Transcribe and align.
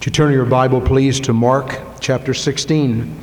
Would 0.00 0.06
you 0.06 0.12
turn 0.12 0.32
your 0.32 0.46
Bible, 0.46 0.80
please, 0.80 1.20
to 1.20 1.34
Mark 1.34 1.78
chapter 2.00 2.32
16? 2.32 3.20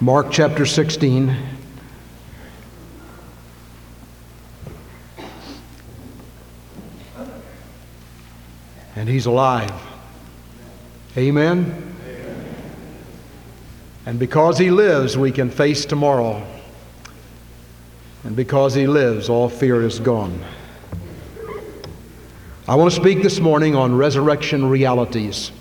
Mark 0.00 0.28
chapter 0.30 0.64
16. 0.64 1.36
And 8.96 9.06
he's 9.06 9.26
alive. 9.26 9.70
Amen? 11.18 11.94
Amen. 12.06 12.54
And 14.06 14.18
because 14.18 14.56
he 14.56 14.70
lives, 14.70 15.18
we 15.18 15.30
can 15.30 15.50
face 15.50 15.84
tomorrow. 15.84 16.42
And 18.22 18.34
because 18.34 18.72
he 18.72 18.86
lives, 18.86 19.28
all 19.28 19.50
fear 19.50 19.82
is 19.82 20.00
gone. 20.00 20.42
I 22.66 22.76
want 22.76 22.90
to 22.90 22.96
speak 22.98 23.22
this 23.22 23.40
morning 23.40 23.76
on 23.76 23.94
resurrection 23.94 24.70
realities. 24.70 25.52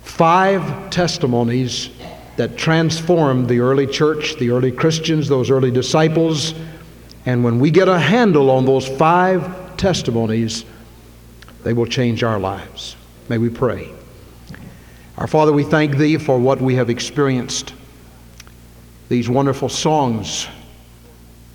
Five 0.00 0.88
testimonies 0.88 1.90
that 2.38 2.56
transformed 2.56 3.46
the 3.46 3.60
early 3.60 3.86
church, 3.86 4.36
the 4.36 4.48
early 4.52 4.72
Christians, 4.72 5.28
those 5.28 5.50
early 5.50 5.70
disciples. 5.70 6.54
And 7.26 7.44
when 7.44 7.58
we 7.58 7.70
get 7.70 7.88
a 7.88 7.98
handle 7.98 8.48
on 8.48 8.64
those 8.64 8.88
five 8.88 9.76
testimonies, 9.76 10.64
they 11.62 11.74
will 11.74 11.84
change 11.84 12.22
our 12.22 12.40
lives. 12.40 12.96
May 13.28 13.36
we 13.36 13.50
pray. 13.50 13.92
Our 15.18 15.26
Father, 15.26 15.52
we 15.52 15.62
thank 15.62 15.98
Thee 15.98 16.16
for 16.16 16.38
what 16.38 16.58
we 16.58 16.74
have 16.76 16.88
experienced. 16.88 17.74
These 19.10 19.28
wonderful 19.28 19.68
songs. 19.68 20.48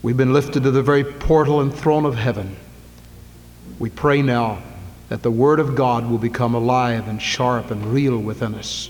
We've 0.03 0.15
been 0.15 0.31
lifted 0.31 0.61
to 0.61 0.69
the 0.69 0.83
very 0.83 1.03
portal 1.03 1.61
and 1.61 1.73
throne 1.73 2.05
of 2.05 2.13
heaven. 2.13 2.55
We 3.79 3.89
pray 3.89 4.21
now 4.21 4.61
that 5.09 5.23
the 5.23 5.31
Word 5.31 5.59
of 5.59 5.75
God 5.75 6.09
will 6.09 6.17
become 6.17 6.55
alive 6.55 7.07
and 7.07 7.21
sharp 7.21 7.71
and 7.71 7.93
real 7.93 8.17
within 8.17 8.55
us. 8.55 8.89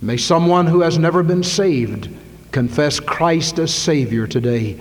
May 0.00 0.16
someone 0.16 0.66
who 0.66 0.80
has 0.80 0.98
never 0.98 1.22
been 1.22 1.42
saved 1.42 2.08
confess 2.50 3.00
Christ 3.00 3.58
as 3.58 3.74
Savior 3.74 4.26
today. 4.26 4.78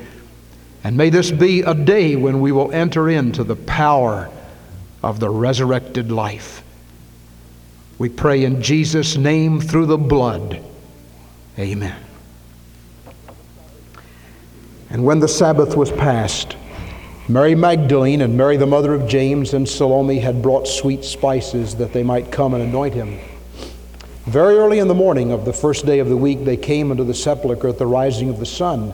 And 0.83 0.97
may 0.97 1.09
this 1.09 1.31
be 1.31 1.61
a 1.61 1.73
day 1.73 2.15
when 2.15 2.41
we 2.41 2.51
will 2.51 2.71
enter 2.71 3.09
into 3.09 3.43
the 3.43 3.55
power 3.55 4.29
of 5.01 5.19
the 5.19 5.29
resurrected 5.29 6.11
life. 6.11 6.63
We 7.97 8.09
pray 8.09 8.43
in 8.43 8.61
Jesus' 8.61 9.17
name 9.17 9.59
through 9.59 9.85
the 9.85 9.97
blood. 9.97 10.63
Amen. 11.57 11.99
And 14.89 15.03
when 15.03 15.19
the 15.19 15.27
Sabbath 15.27 15.75
was 15.75 15.91
past, 15.91 16.55
Mary 17.29 17.55
Magdalene 17.55 18.19
and 18.19 18.35
Mary, 18.35 18.57
the 18.57 18.66
mother 18.66 18.93
of 18.93 19.07
James, 19.07 19.53
and 19.53 19.67
Salome 19.67 20.19
had 20.19 20.41
brought 20.41 20.67
sweet 20.67 21.05
spices 21.05 21.75
that 21.75 21.93
they 21.93 22.03
might 22.03 22.33
come 22.33 22.53
and 22.53 22.61
anoint 22.61 22.93
him. 22.93 23.17
Very 24.25 24.57
early 24.57 24.79
in 24.79 24.89
the 24.89 24.93
morning 24.93 25.31
of 25.31 25.45
the 25.45 25.53
first 25.53 25.85
day 25.85 25.99
of 25.99 26.09
the 26.09 26.17
week, 26.17 26.44
they 26.44 26.57
came 26.57 26.91
into 26.91 27.05
the 27.05 27.13
sepulchre 27.13 27.69
at 27.69 27.77
the 27.77 27.88
rising 27.88 28.27
of 28.27 28.39
the 28.39 28.45
sun. 28.45 28.94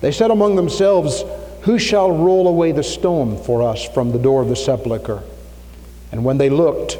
They 0.00 0.12
said 0.12 0.30
among 0.30 0.54
themselves, 0.54 1.24
Who 1.62 1.80
shall 1.80 2.12
roll 2.12 2.46
away 2.46 2.70
the 2.70 2.84
stone 2.84 3.36
for 3.36 3.60
us 3.60 3.88
from 3.88 4.12
the 4.12 4.20
door 4.20 4.40
of 4.40 4.48
the 4.48 4.54
sepulchre? 4.54 5.24
And 6.12 6.24
when 6.24 6.38
they 6.38 6.48
looked, 6.48 6.96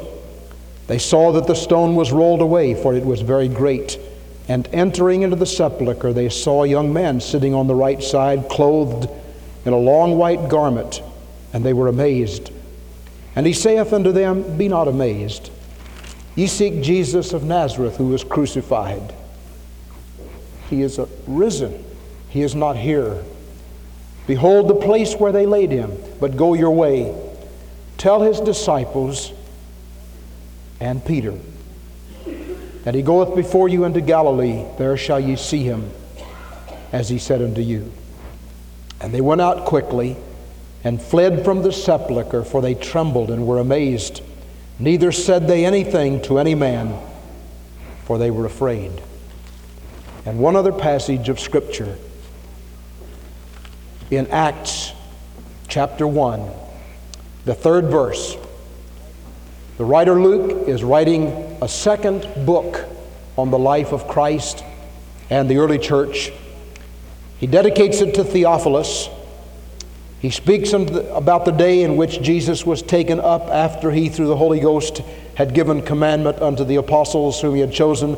they 0.87 0.99
saw 0.99 1.31
that 1.31 1.47
the 1.47 1.55
stone 1.55 1.95
was 1.95 2.11
rolled 2.11 2.41
away, 2.41 2.75
for 2.75 2.93
it 2.93 3.05
was 3.05 3.21
very 3.21 3.47
great. 3.47 3.97
And 4.49 4.67
entering 4.73 5.21
into 5.21 5.37
the 5.37 5.45
sepulchre, 5.45 6.11
they 6.11 6.27
saw 6.27 6.65
a 6.65 6.67
young 6.67 6.91
man 6.91 7.21
sitting 7.21 7.53
on 7.53 7.67
the 7.67 7.75
right 7.75 8.03
side, 8.03 8.49
clothed 8.49 9.09
in 9.65 9.73
a 9.73 9.77
long 9.77 10.17
white 10.17 10.49
garment, 10.49 11.01
and 11.53 11.65
they 11.65 11.73
were 11.73 11.87
amazed. 11.87 12.51
And 13.35 13.45
he 13.45 13.53
saith 13.53 13.93
unto 13.93 14.11
them, 14.11 14.57
Be 14.57 14.67
not 14.67 14.87
amazed. 14.87 15.49
Ye 16.35 16.47
seek 16.47 16.81
Jesus 16.81 17.33
of 17.33 17.43
Nazareth, 17.43 17.97
who 17.97 18.07
was 18.07 18.23
crucified. 18.23 19.13
He 20.69 20.81
is 20.81 20.99
risen. 21.27 21.83
He 22.29 22.41
is 22.41 22.55
not 22.55 22.75
here. 22.75 23.23
Behold 24.25 24.67
the 24.67 24.75
place 24.75 25.15
where 25.15 25.31
they 25.31 25.45
laid 25.45 25.71
him, 25.71 25.91
but 26.19 26.37
go 26.37 26.53
your 26.53 26.71
way. 26.71 27.15
Tell 27.97 28.21
his 28.21 28.39
disciples 28.39 29.31
and 30.79 31.03
Peter 31.05 31.37
that 32.83 32.95
he 32.95 33.01
goeth 33.01 33.35
before 33.35 33.69
you 33.69 33.85
into 33.85 34.01
Galilee. 34.01 34.65
There 34.77 34.97
shall 34.97 35.19
ye 35.19 35.35
see 35.35 35.63
him, 35.63 35.89
as 36.91 37.09
he 37.09 37.17
said 37.17 37.41
unto 37.41 37.61
you. 37.61 37.91
And 39.03 39.13
they 39.13 39.21
went 39.21 39.41
out 39.41 39.65
quickly 39.65 40.15
and 40.83 41.01
fled 41.01 41.43
from 41.43 41.61
the 41.61 41.73
sepulchre, 41.73 42.43
for 42.43 42.61
they 42.61 42.73
trembled 42.73 43.29
and 43.29 43.45
were 43.45 43.59
amazed. 43.59 44.21
Neither 44.79 45.11
said 45.11 45.47
they 45.47 45.65
anything 45.65 46.21
to 46.23 46.39
any 46.39 46.55
man, 46.55 46.99
for 48.05 48.17
they 48.17 48.31
were 48.31 48.45
afraid. 48.45 48.91
And 50.25 50.39
one 50.39 50.55
other 50.55 50.71
passage 50.71 51.27
of 51.27 51.39
Scripture 51.39 51.97
in 54.09 54.27
Acts 54.27 54.93
chapter 55.67 56.07
1, 56.07 56.49
the 57.43 57.53
third 57.53 57.87
verse. 57.87 58.37
The 59.77 59.85
writer 59.85 60.21
Luke 60.21 60.67
is 60.69 60.81
writing 60.81 61.57
a 61.61 61.67
second 61.67 62.45
book 62.45 62.85
on 63.37 63.51
the 63.51 63.59
life 63.59 63.91
of 63.91 64.07
Christ 64.07 64.63
and 65.29 65.49
the 65.49 65.57
early 65.57 65.79
church. 65.79 66.31
He 67.39 67.47
dedicates 67.47 68.01
it 68.01 68.15
to 68.15 68.23
Theophilus. 68.23 69.09
He 70.19 70.29
speaks 70.29 70.71
about 70.71 71.43
the 71.43 71.51
day 71.51 71.81
in 71.81 71.97
which 71.97 72.21
Jesus 72.21 72.65
was 72.65 72.81
taken 72.81 73.19
up 73.19 73.47
after 73.49 73.91
he, 73.91 74.07
through 74.07 74.27
the 74.27 74.37
Holy 74.37 74.61
Ghost, 74.61 75.01
had 75.35 75.53
given 75.53 75.81
commandment 75.81 76.41
unto 76.41 76.63
the 76.63 76.77
apostles 76.77 77.41
whom 77.41 77.55
he 77.55 77.61
had 77.61 77.73
chosen, 77.73 78.17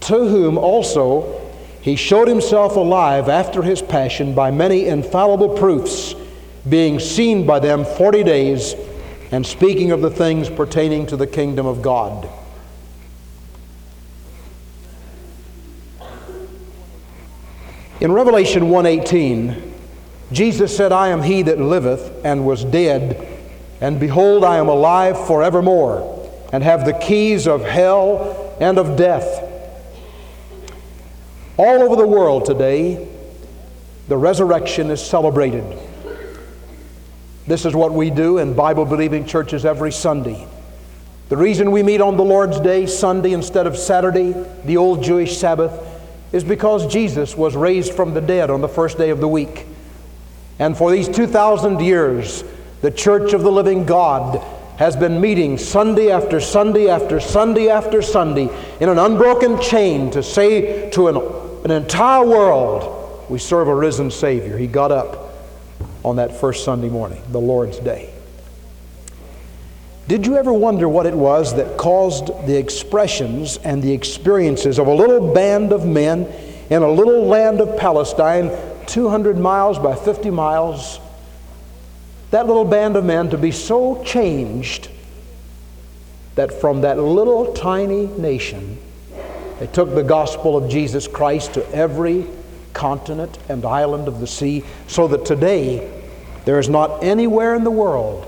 to 0.00 0.28
whom 0.28 0.58
also 0.58 1.40
he 1.80 1.96
showed 1.96 2.28
himself 2.28 2.76
alive 2.76 3.30
after 3.30 3.62
his 3.62 3.80
passion 3.80 4.34
by 4.34 4.50
many 4.50 4.86
infallible 4.86 5.56
proofs, 5.56 6.14
being 6.68 7.00
seen 7.00 7.46
by 7.46 7.58
them 7.58 7.84
forty 7.84 8.22
days, 8.22 8.74
and 9.30 9.46
speaking 9.46 9.90
of 9.90 10.02
the 10.02 10.10
things 10.10 10.50
pertaining 10.50 11.06
to 11.06 11.16
the 11.16 11.26
kingdom 11.26 11.64
of 11.64 11.80
God. 11.80 12.28
In 18.00 18.12
Revelation 18.12 18.70
1:18, 18.70 19.56
Jesus 20.30 20.76
said, 20.76 20.92
"I 20.92 21.08
am 21.08 21.22
he 21.22 21.42
that 21.42 21.60
liveth 21.60 22.12
and 22.22 22.46
was 22.46 22.62
dead, 22.62 23.16
and 23.80 23.98
behold, 23.98 24.44
I 24.44 24.58
am 24.58 24.68
alive 24.68 25.18
forevermore, 25.26 26.04
and 26.52 26.62
have 26.62 26.84
the 26.84 26.92
keys 26.92 27.48
of 27.48 27.64
hell 27.64 28.36
and 28.60 28.78
of 28.78 28.96
death." 28.96 29.42
All 31.56 31.82
over 31.82 31.96
the 31.96 32.06
world 32.06 32.44
today, 32.44 32.98
the 34.06 34.16
resurrection 34.16 34.92
is 34.92 35.00
celebrated. 35.00 35.64
This 37.48 37.64
is 37.64 37.74
what 37.74 37.92
we 37.92 38.10
do 38.10 38.38
in 38.38 38.52
Bible 38.52 38.84
believing 38.84 39.24
churches 39.24 39.64
every 39.64 39.90
Sunday. 39.90 40.46
The 41.30 41.36
reason 41.36 41.72
we 41.72 41.82
meet 41.82 42.00
on 42.00 42.16
the 42.16 42.24
Lord's 42.24 42.60
Day, 42.60 42.86
Sunday, 42.86 43.32
instead 43.32 43.66
of 43.66 43.76
Saturday, 43.76 44.34
the 44.64 44.76
old 44.76 45.02
Jewish 45.02 45.36
Sabbath, 45.36 45.72
is 46.32 46.44
because 46.44 46.86
Jesus 46.92 47.36
was 47.36 47.56
raised 47.56 47.92
from 47.92 48.14
the 48.14 48.20
dead 48.20 48.50
on 48.50 48.60
the 48.60 48.68
first 48.68 48.98
day 48.98 49.10
of 49.10 49.20
the 49.20 49.28
week. 49.28 49.66
And 50.58 50.76
for 50.76 50.90
these 50.90 51.08
2,000 51.08 51.80
years, 51.80 52.44
the 52.82 52.90
Church 52.90 53.32
of 53.32 53.42
the 53.42 53.50
Living 53.50 53.84
God 53.84 54.42
has 54.76 54.94
been 54.94 55.20
meeting 55.20 55.58
Sunday 55.58 56.10
after 56.10 56.40
Sunday 56.40 56.88
after 56.88 57.18
Sunday 57.18 57.68
after 57.68 58.00
Sunday 58.02 58.48
in 58.80 58.88
an 58.88 58.98
unbroken 58.98 59.60
chain 59.60 60.10
to 60.12 60.22
say 60.22 60.90
to 60.90 61.08
an, 61.08 61.16
an 61.64 61.70
entire 61.70 62.24
world, 62.24 63.26
we 63.28 63.38
serve 63.38 63.68
a 63.68 63.74
risen 63.74 64.10
Savior. 64.10 64.56
He 64.56 64.66
got 64.66 64.92
up 64.92 65.34
on 66.04 66.16
that 66.16 66.40
first 66.40 66.64
Sunday 66.64 66.88
morning, 66.88 67.20
the 67.30 67.40
Lord's 67.40 67.78
Day. 67.78 68.14
Did 70.08 70.24
you 70.24 70.38
ever 70.38 70.54
wonder 70.54 70.88
what 70.88 71.04
it 71.04 71.12
was 71.12 71.54
that 71.56 71.76
caused 71.76 72.28
the 72.46 72.56
expressions 72.56 73.58
and 73.58 73.82
the 73.82 73.92
experiences 73.92 74.78
of 74.78 74.86
a 74.86 74.94
little 74.94 75.34
band 75.34 75.70
of 75.70 75.84
men 75.84 76.26
in 76.70 76.82
a 76.82 76.90
little 76.90 77.26
land 77.26 77.60
of 77.60 77.76
Palestine, 77.76 78.50
200 78.86 79.36
miles 79.36 79.78
by 79.78 79.94
50 79.94 80.30
miles, 80.30 80.98
that 82.30 82.46
little 82.46 82.64
band 82.64 82.96
of 82.96 83.04
men 83.04 83.28
to 83.28 83.36
be 83.36 83.50
so 83.50 84.02
changed 84.02 84.88
that 86.36 86.58
from 86.58 86.80
that 86.80 86.98
little 86.98 87.52
tiny 87.52 88.06
nation, 88.06 88.78
they 89.60 89.66
took 89.66 89.94
the 89.94 90.02
gospel 90.02 90.56
of 90.56 90.70
Jesus 90.70 91.06
Christ 91.06 91.52
to 91.52 91.70
every 91.74 92.26
continent 92.72 93.36
and 93.50 93.62
island 93.66 94.08
of 94.08 94.20
the 94.20 94.26
sea, 94.26 94.64
so 94.86 95.06
that 95.08 95.26
today 95.26 96.02
there 96.46 96.58
is 96.58 96.70
not 96.70 97.04
anywhere 97.04 97.54
in 97.54 97.62
the 97.62 97.70
world 97.70 98.27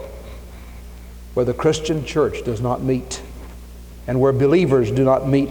where 1.35 1.45
the 1.45 1.55
Christian 1.55 2.05
church 2.05 2.45
does 2.45 2.61
not 2.61 2.83
meet 2.83 3.23
and 4.07 4.21
where 4.21 4.33
believers 4.33 4.91
do 4.91 5.05
not 5.05 5.29
meet 5.29 5.51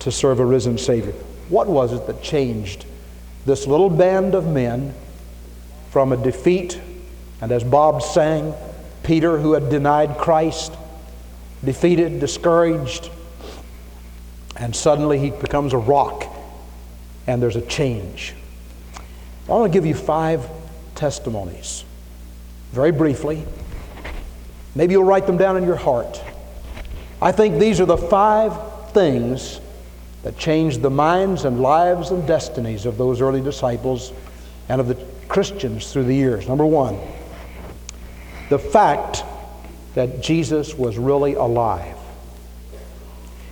to 0.00 0.12
serve 0.12 0.38
a 0.38 0.44
risen 0.44 0.78
Savior. 0.78 1.12
What 1.48 1.66
was 1.66 1.92
it 1.92 2.06
that 2.06 2.22
changed 2.22 2.84
this 3.44 3.66
little 3.66 3.90
band 3.90 4.34
of 4.34 4.46
men 4.46 4.94
from 5.90 6.12
a 6.12 6.16
defeat, 6.16 6.80
and 7.40 7.50
as 7.52 7.64
Bob 7.64 8.02
sang, 8.02 8.54
Peter, 9.02 9.38
who 9.38 9.52
had 9.52 9.70
denied 9.70 10.18
Christ, 10.18 10.72
defeated, 11.64 12.20
discouraged, 12.20 13.10
and 14.56 14.74
suddenly 14.74 15.18
he 15.18 15.30
becomes 15.30 15.72
a 15.72 15.78
rock 15.78 16.24
and 17.26 17.42
there's 17.42 17.56
a 17.56 17.62
change. 17.62 18.34
I 19.48 19.52
want 19.52 19.72
to 19.72 19.76
give 19.76 19.86
you 19.86 19.94
five 19.94 20.48
testimonies, 20.94 21.84
very 22.72 22.92
briefly. 22.92 23.44
Maybe 24.76 24.92
you'll 24.92 25.04
write 25.04 25.26
them 25.26 25.38
down 25.38 25.56
in 25.56 25.64
your 25.64 25.76
heart. 25.76 26.22
I 27.20 27.32
think 27.32 27.58
these 27.58 27.80
are 27.80 27.86
the 27.86 27.96
five 27.96 28.92
things 28.92 29.58
that 30.22 30.36
changed 30.38 30.82
the 30.82 30.90
minds 30.90 31.46
and 31.46 31.62
lives 31.62 32.10
and 32.10 32.26
destinies 32.26 32.84
of 32.84 32.98
those 32.98 33.22
early 33.22 33.40
disciples 33.40 34.12
and 34.68 34.78
of 34.78 34.88
the 34.88 34.96
Christians 35.28 35.90
through 35.90 36.04
the 36.04 36.14
years. 36.14 36.46
Number 36.46 36.66
one, 36.66 36.98
the 38.50 38.58
fact 38.58 39.24
that 39.94 40.20
Jesus 40.22 40.74
was 40.74 40.98
really 40.98 41.34
alive. 41.34 41.96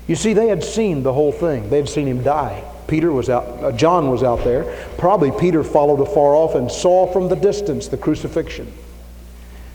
You 0.07 0.17
see, 0.17 0.35
they 0.35 0.49
had 0.49 0.63
seen 0.63 1.03
the 1.03 1.13
whole 1.15 1.33
thing. 1.33 1.71
They 1.71 1.79
had 1.79 1.89
seen 1.89 2.07
him 2.07 2.23
die. 2.23 2.63
Peter 2.87 3.11
was 3.11 3.31
out, 3.31 3.45
uh, 3.65 3.73
John 3.73 4.11
was 4.11 4.23
out 4.23 4.45
there. 4.45 4.77
Probably 4.99 5.33
Peter 5.33 5.65
followed 5.65 6.03
afar 6.03 6.35
off 6.35 6.55
and 6.55 6.71
saw 6.71 7.11
from 7.11 7.29
the 7.29 7.37
distance 7.37 7.89
the 7.89 7.97
crucifixion. 7.97 8.71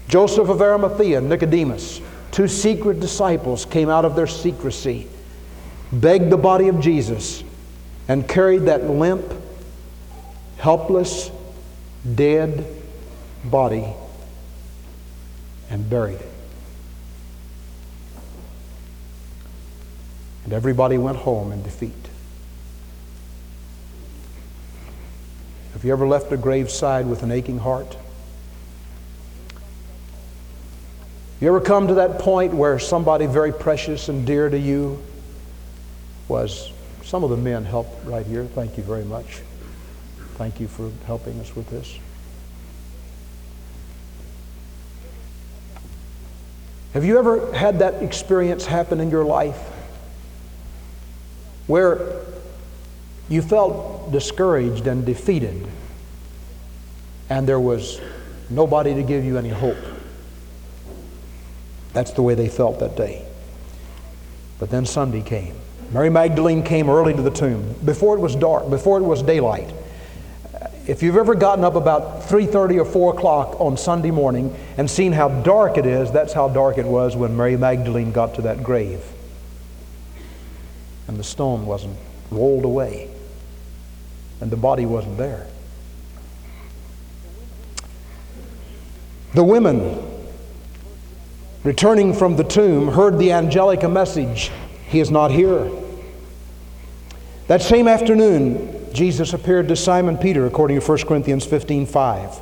Joseph 0.09 0.49
of 0.49 0.59
Arimathea 0.59 1.21
Nicodemus, 1.21 2.01
two 2.31 2.47
secret 2.47 2.99
disciples, 2.99 3.63
came 3.63 3.89
out 3.89 4.05
of 4.05 4.15
their 4.15 4.27
secrecy, 4.27 5.07
begged 5.93 6.31
the 6.31 6.37
body 6.37 6.67
of 6.67 6.81
Jesus, 6.81 7.43
and 8.07 8.27
carried 8.27 8.63
that 8.63 8.89
limp, 8.89 9.23
helpless, 10.57 11.29
dead 12.15 12.65
body 13.45 13.85
and 15.69 15.87
buried 15.89 16.15
it. 16.15 16.31
And 20.45 20.53
everybody 20.53 20.97
went 20.97 21.17
home 21.17 21.51
in 21.51 21.61
defeat. 21.61 21.93
Have 25.73 25.85
you 25.85 25.91
ever 25.91 26.07
left 26.07 26.31
a 26.31 26.37
graveside 26.37 27.05
with 27.05 27.21
an 27.21 27.31
aching 27.31 27.59
heart? 27.59 27.95
You 31.41 31.47
ever 31.47 31.61
come 31.61 31.87
to 31.87 31.93
that 31.95 32.19
point 32.19 32.53
where 32.53 32.79
somebody 32.79 33.25
very 33.25 33.53
precious 33.53 34.09
and 34.09 34.27
dear 34.27 34.49
to 34.49 34.59
you 34.59 35.01
was 36.27 36.71
some 37.03 37.23
of 37.23 37.29
the 37.29 37.37
men 37.37 37.63
helped 37.63 38.05
right 38.05 38.25
here. 38.25 38.43
Thank 38.43 38.77
you 38.77 38.83
very 38.83 39.05
much. 39.05 39.41
Thank 40.35 40.59
you 40.59 40.67
for 40.67 40.91
helping 41.05 41.39
us 41.39 41.55
with 41.55 41.69
this. 41.69 41.97
Have 46.93 47.05
you 47.05 47.17
ever 47.17 47.53
had 47.53 47.79
that 47.79 48.03
experience 48.03 48.65
happen 48.65 48.99
in 48.99 49.09
your 49.09 49.23
life 49.23 49.59
where 51.67 52.21
you 53.29 53.41
felt 53.41 54.11
discouraged 54.11 54.87
and 54.87 55.05
defeated 55.05 55.67
and 57.29 57.47
there 57.47 57.59
was 57.59 58.01
nobody 58.49 58.93
to 58.95 59.03
give 59.03 59.23
you 59.23 59.37
any 59.37 59.49
hope? 59.49 59.77
That's 61.93 62.11
the 62.11 62.21
way 62.21 62.35
they 62.35 62.49
felt 62.49 62.79
that 62.79 62.95
day. 62.95 63.25
But 64.59 64.69
then 64.69 64.85
Sunday 64.85 65.21
came. 65.21 65.55
Mary 65.91 66.09
Magdalene 66.09 66.61
came 66.61 66.89
early 66.89 67.13
to 67.13 67.21
the 67.21 67.31
tomb 67.31 67.73
before 67.83 68.15
it 68.15 68.19
was 68.19 68.35
dark, 68.35 68.69
before 68.69 68.99
it 68.99 69.03
was 69.03 69.23
daylight. 69.23 69.73
Uh, 70.53 70.67
if 70.87 71.01
you've 71.01 71.17
ever 71.17 71.33
gotten 71.33 71.63
up 71.63 71.75
about 71.75 72.23
3:30 72.23 72.79
or 72.79 72.85
4 72.85 73.13
o'clock 73.15 73.59
on 73.59 73.75
Sunday 73.75 74.11
morning 74.11 74.55
and 74.77 74.89
seen 74.89 75.13
how 75.13 75.29
dark 75.29 75.77
it 75.77 75.87
is, 75.87 76.11
that's 76.11 76.33
how 76.33 76.47
dark 76.47 76.77
it 76.77 76.85
was 76.85 77.15
when 77.15 77.35
Mary 77.35 77.57
Magdalene 77.57 78.11
got 78.11 78.35
to 78.35 78.41
that 78.43 78.63
grave. 78.63 79.03
And 81.07 81.17
the 81.17 81.23
stone 81.23 81.65
wasn't 81.65 81.97
rolled 82.29 82.65
away. 82.65 83.09
And 84.41 84.51
the 84.51 84.57
body 84.57 84.85
wasn't 84.85 85.17
there. 85.17 85.47
The 89.33 89.43
women 89.43 90.18
returning 91.63 92.13
from 92.13 92.35
the 92.35 92.43
tomb 92.43 92.89
heard 92.89 93.17
the 93.17 93.31
angelic 93.31 93.87
message, 93.89 94.51
He 94.87 94.99
is 94.99 95.11
not 95.11 95.31
here. 95.31 95.69
That 97.47 97.61
same 97.61 97.87
afternoon, 97.87 98.93
Jesus 98.93 99.33
appeared 99.33 99.67
to 99.69 99.75
Simon 99.75 100.17
Peter, 100.17 100.45
according 100.45 100.79
to 100.79 100.85
1 100.85 100.99
Corinthians 100.99 101.45
15 101.45 101.85
5. 101.85 102.39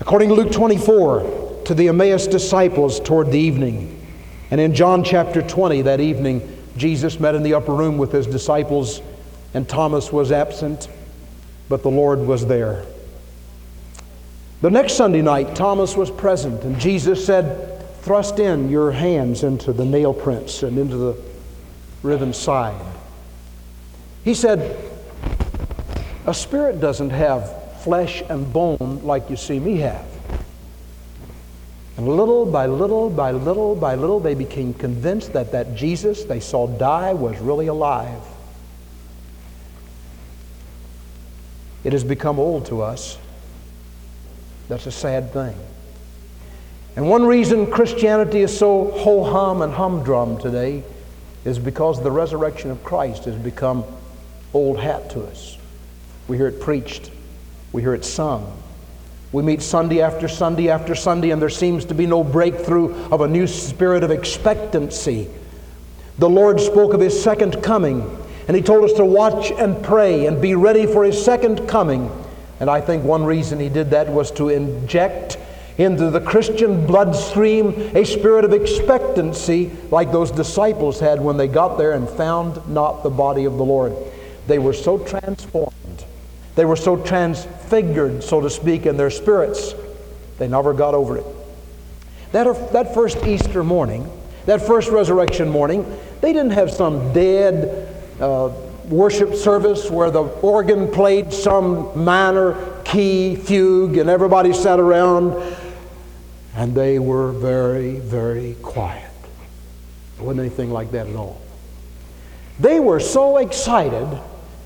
According 0.00 0.28
to 0.28 0.34
Luke 0.34 0.52
24, 0.52 1.62
to 1.64 1.74
the 1.74 1.88
Emmaus 1.88 2.26
disciples 2.26 3.00
toward 3.00 3.30
the 3.30 3.38
evening. 3.38 4.06
And 4.50 4.60
in 4.60 4.74
John 4.74 5.04
chapter 5.04 5.42
20, 5.42 5.82
that 5.82 6.00
evening, 6.00 6.56
Jesus 6.76 7.20
met 7.20 7.34
in 7.34 7.42
the 7.42 7.54
upper 7.54 7.74
room 7.74 7.98
with 7.98 8.12
his 8.12 8.26
disciples, 8.26 9.02
and 9.52 9.68
Thomas 9.68 10.12
was 10.12 10.32
absent, 10.32 10.88
but 11.68 11.82
the 11.82 11.90
Lord 11.90 12.20
was 12.20 12.46
there. 12.46 12.86
The 14.62 14.70
next 14.70 14.94
Sunday 14.94 15.22
night, 15.22 15.54
Thomas 15.54 15.96
was 15.96 16.10
present, 16.10 16.62
and 16.64 16.80
Jesus 16.80 17.24
said, 17.24 17.77
Thrust 18.02 18.38
in 18.38 18.70
your 18.70 18.90
hands 18.92 19.42
into 19.42 19.72
the 19.72 19.84
nail 19.84 20.14
prints 20.14 20.62
and 20.62 20.78
into 20.78 20.96
the 20.96 21.22
riven 22.02 22.32
side. 22.32 22.80
He 24.24 24.34
said, 24.34 24.76
a 26.26 26.34
spirit 26.34 26.80
doesn't 26.80 27.10
have 27.10 27.80
flesh 27.80 28.22
and 28.28 28.52
bone 28.52 29.00
like 29.02 29.30
you 29.30 29.36
see 29.36 29.58
me 29.58 29.78
have. 29.78 30.06
And 31.96 32.06
little 32.06 32.46
by 32.46 32.66
little 32.66 33.10
by 33.10 33.32
little 33.32 33.74
by 33.74 33.94
little, 33.94 34.20
they 34.20 34.34
became 34.34 34.72
convinced 34.74 35.32
that 35.32 35.52
that 35.52 35.74
Jesus 35.74 36.24
they 36.24 36.38
saw 36.38 36.66
die 36.66 37.12
was 37.12 37.38
really 37.40 37.66
alive. 37.66 38.22
It 41.82 41.92
has 41.92 42.04
become 42.04 42.38
old 42.38 42.66
to 42.66 42.82
us. 42.82 43.18
That's 44.68 44.86
a 44.86 44.92
sad 44.92 45.32
thing. 45.32 45.56
And 46.98 47.08
one 47.08 47.24
reason 47.24 47.70
Christianity 47.70 48.40
is 48.40 48.58
so 48.58 48.90
ho 48.90 49.22
hum 49.22 49.62
and 49.62 49.72
humdrum 49.72 50.36
today 50.36 50.82
is 51.44 51.56
because 51.56 52.02
the 52.02 52.10
resurrection 52.10 52.72
of 52.72 52.82
Christ 52.82 53.26
has 53.26 53.36
become 53.36 53.84
old 54.52 54.80
hat 54.80 55.08
to 55.10 55.22
us. 55.22 55.56
We 56.26 56.38
hear 56.38 56.48
it 56.48 56.60
preached. 56.60 57.12
We 57.70 57.82
hear 57.82 57.94
it 57.94 58.04
sung. 58.04 58.52
We 59.30 59.44
meet 59.44 59.62
Sunday 59.62 60.02
after 60.02 60.26
Sunday 60.26 60.70
after 60.70 60.96
Sunday, 60.96 61.30
and 61.30 61.40
there 61.40 61.48
seems 61.48 61.84
to 61.84 61.94
be 61.94 62.04
no 62.04 62.24
breakthrough 62.24 62.92
of 63.12 63.20
a 63.20 63.28
new 63.28 63.46
spirit 63.46 64.02
of 64.02 64.10
expectancy. 64.10 65.30
The 66.18 66.28
Lord 66.28 66.58
spoke 66.58 66.94
of 66.94 67.00
His 67.00 67.22
second 67.22 67.62
coming, 67.62 68.02
and 68.48 68.56
He 68.56 68.62
told 68.62 68.82
us 68.82 68.94
to 68.94 69.04
watch 69.04 69.52
and 69.52 69.80
pray 69.84 70.26
and 70.26 70.42
be 70.42 70.56
ready 70.56 70.84
for 70.84 71.04
His 71.04 71.24
second 71.24 71.68
coming. 71.68 72.10
And 72.58 72.68
I 72.68 72.80
think 72.80 73.04
one 73.04 73.24
reason 73.24 73.60
He 73.60 73.68
did 73.68 73.90
that 73.90 74.08
was 74.08 74.32
to 74.32 74.48
inject 74.48 75.38
into 75.78 76.10
the 76.10 76.20
Christian 76.20 76.86
bloodstream 76.86 77.70
a 77.96 78.04
spirit 78.04 78.44
of 78.44 78.52
expectancy 78.52 79.70
like 79.90 80.12
those 80.12 80.30
disciples 80.30 81.00
had 81.00 81.20
when 81.20 81.36
they 81.36 81.48
got 81.48 81.78
there 81.78 81.92
and 81.92 82.08
found 82.08 82.68
not 82.68 83.02
the 83.02 83.10
body 83.10 83.44
of 83.46 83.56
the 83.56 83.64
Lord. 83.64 83.94
They 84.46 84.58
were 84.58 84.72
so 84.72 84.98
transformed 84.98 85.72
they 86.58 86.64
were 86.64 86.74
so 86.74 86.96
transfigured, 86.96 88.24
so 88.24 88.40
to 88.40 88.50
speak, 88.50 88.84
in 88.84 88.96
their 88.96 89.10
spirits, 89.10 89.76
they 90.38 90.48
never 90.48 90.74
got 90.74 90.92
over 90.92 91.18
it. 91.18 91.24
That, 92.32 92.72
that 92.72 92.94
first 92.94 93.24
Easter 93.24 93.62
morning, 93.62 94.10
that 94.46 94.66
first 94.66 94.90
resurrection 94.90 95.50
morning, 95.50 95.86
they 96.20 96.32
didn't 96.32 96.50
have 96.50 96.72
some 96.72 97.12
dead 97.12 97.94
uh, 98.20 98.48
worship 98.88 99.36
service 99.36 99.88
where 99.88 100.10
the 100.10 100.24
organ 100.24 100.90
played 100.90 101.32
some 101.32 101.96
minor 101.96 102.82
key 102.84 103.36
fugue 103.36 103.96
and 103.96 104.10
everybody 104.10 104.52
sat 104.52 104.80
around 104.80 105.34
and 106.58 106.74
they 106.74 106.98
were 106.98 107.30
very, 107.30 108.00
very 108.00 108.56
quiet. 108.62 109.10
It 110.18 110.24
wasn't 110.24 110.40
anything 110.40 110.72
like 110.72 110.90
that 110.90 111.06
at 111.06 111.14
all. 111.14 111.40
They 112.58 112.80
were 112.80 112.98
so 112.98 113.36
excited 113.36 114.06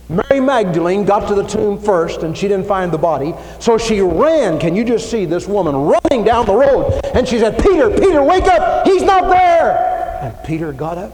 Mary 0.08 0.40
Magdalene 0.40 1.04
got 1.04 1.28
to 1.28 1.34
the 1.34 1.46
tomb 1.46 1.78
first 1.78 2.22
and 2.22 2.36
she 2.36 2.48
didn't 2.48 2.66
find 2.66 2.92
the 2.92 2.98
body. 2.98 3.34
So 3.60 3.78
she 3.78 4.00
ran. 4.00 4.58
Can 4.58 4.74
you 4.74 4.84
just 4.84 5.10
see 5.10 5.24
this 5.24 5.46
woman 5.46 5.74
running 5.74 6.24
down 6.24 6.44
the 6.44 6.54
road? 6.54 7.00
And 7.14 7.26
she 7.26 7.38
said, 7.38 7.58
Peter, 7.62 7.88
Peter, 7.88 8.22
wake 8.22 8.44
up. 8.44 8.86
He's 8.86 9.02
not 9.02 9.30
there. 9.30 10.20
And 10.22 10.36
Peter 10.44 10.72
got 10.72 10.98
up 10.98 11.12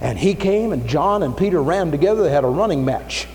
and 0.00 0.18
he 0.18 0.34
came 0.34 0.72
and 0.72 0.88
John 0.88 1.22
and 1.22 1.36
Peter 1.36 1.62
ran 1.62 1.90
together. 1.90 2.22
They 2.22 2.30
had 2.30 2.44
a 2.44 2.48
running 2.48 2.84
match. 2.84 3.28